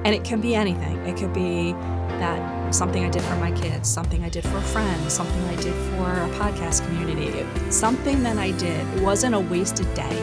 And 0.04 0.14
it 0.14 0.24
can 0.24 0.40
be 0.40 0.54
anything. 0.54 0.96
It 1.06 1.16
could 1.16 1.32
be 1.32 1.72
that 2.20 2.74
something 2.74 3.04
I 3.04 3.10
did 3.10 3.22
for 3.22 3.36
my 3.36 3.50
kids, 3.52 3.88
something 3.88 4.22
I 4.24 4.28
did 4.28 4.44
for 4.44 4.56
a 4.56 4.62
friend, 4.62 5.10
something 5.10 5.42
I 5.44 5.56
did 5.56 5.74
for 5.90 6.10
a 6.10 6.28
podcast 6.38 6.84
community, 6.86 7.44
something 7.70 8.22
that 8.22 8.38
I 8.38 8.52
did. 8.52 8.86
It 8.94 9.02
wasn't 9.02 9.34
a 9.34 9.40
wasted 9.40 9.92
day. 9.94 10.16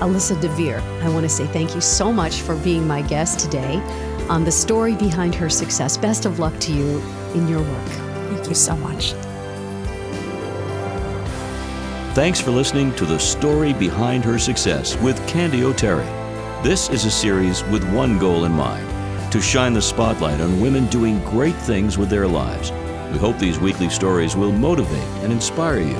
Alyssa 0.00 0.40
Dver, 0.40 0.80
I 1.02 1.08
want 1.10 1.24
to 1.24 1.28
say 1.28 1.46
thank 1.48 1.74
you 1.74 1.80
so 1.80 2.12
much 2.12 2.40
for 2.40 2.56
being 2.56 2.86
my 2.86 3.02
guest 3.02 3.40
today 3.40 3.76
on 4.28 4.44
the 4.44 4.52
story 4.52 4.94
behind 4.94 5.34
her 5.34 5.50
success. 5.50 5.96
Best 5.96 6.24
of 6.24 6.38
luck 6.38 6.58
to 6.60 6.72
you 6.72 7.02
in 7.34 7.48
your 7.48 7.60
work. 7.60 7.88
Thank 8.30 8.48
you 8.48 8.54
so 8.54 8.76
much. 8.76 9.12
Thanks 12.14 12.40
for 12.40 12.50
listening 12.50 12.94
to 12.96 13.04
The 13.06 13.18
Story 13.18 13.72
Behind 13.72 14.24
Her 14.24 14.38
Success 14.38 14.96
with 14.96 15.24
Candy 15.28 15.62
O'Terry. 15.62 16.19
This 16.62 16.90
is 16.90 17.06
a 17.06 17.10
series 17.10 17.64
with 17.64 17.90
one 17.90 18.18
goal 18.18 18.44
in 18.44 18.52
mind 18.52 18.86
to 19.32 19.40
shine 19.40 19.72
the 19.72 19.80
spotlight 19.80 20.42
on 20.42 20.60
women 20.60 20.86
doing 20.88 21.18
great 21.24 21.56
things 21.56 21.96
with 21.96 22.10
their 22.10 22.26
lives. 22.26 22.70
We 23.10 23.16
hope 23.16 23.38
these 23.38 23.58
weekly 23.58 23.88
stories 23.88 24.36
will 24.36 24.52
motivate 24.52 25.08
and 25.24 25.32
inspire 25.32 25.78
you. 25.78 25.96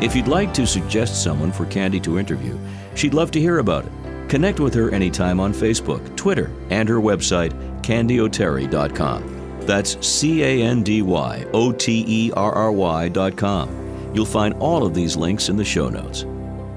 If 0.00 0.14
you'd 0.14 0.28
like 0.28 0.54
to 0.54 0.68
suggest 0.68 1.20
someone 1.20 1.50
for 1.50 1.66
Candy 1.66 1.98
to 1.98 2.20
interview, 2.20 2.56
she'd 2.94 3.12
love 3.12 3.32
to 3.32 3.40
hear 3.40 3.58
about 3.58 3.86
it. 3.86 3.92
Connect 4.28 4.60
with 4.60 4.72
her 4.74 4.88
anytime 4.92 5.40
on 5.40 5.52
Facebook, 5.52 6.16
Twitter, 6.16 6.52
and 6.70 6.88
her 6.88 7.00
website, 7.00 7.50
candyoterry.com. 7.82 9.58
That's 9.62 10.06
C 10.06 10.44
A 10.44 10.62
N 10.62 10.84
D 10.84 11.02
Y 11.02 11.44
O 11.52 11.72
T 11.72 12.04
E 12.06 12.30
R 12.36 12.52
R 12.52 12.70
Y.com. 12.70 14.12
You'll 14.14 14.26
find 14.26 14.54
all 14.60 14.86
of 14.86 14.94
these 14.94 15.16
links 15.16 15.48
in 15.48 15.56
the 15.56 15.64
show 15.64 15.88
notes. 15.88 16.22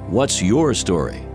What's 0.07 0.41
your 0.41 0.73
story? 0.73 1.26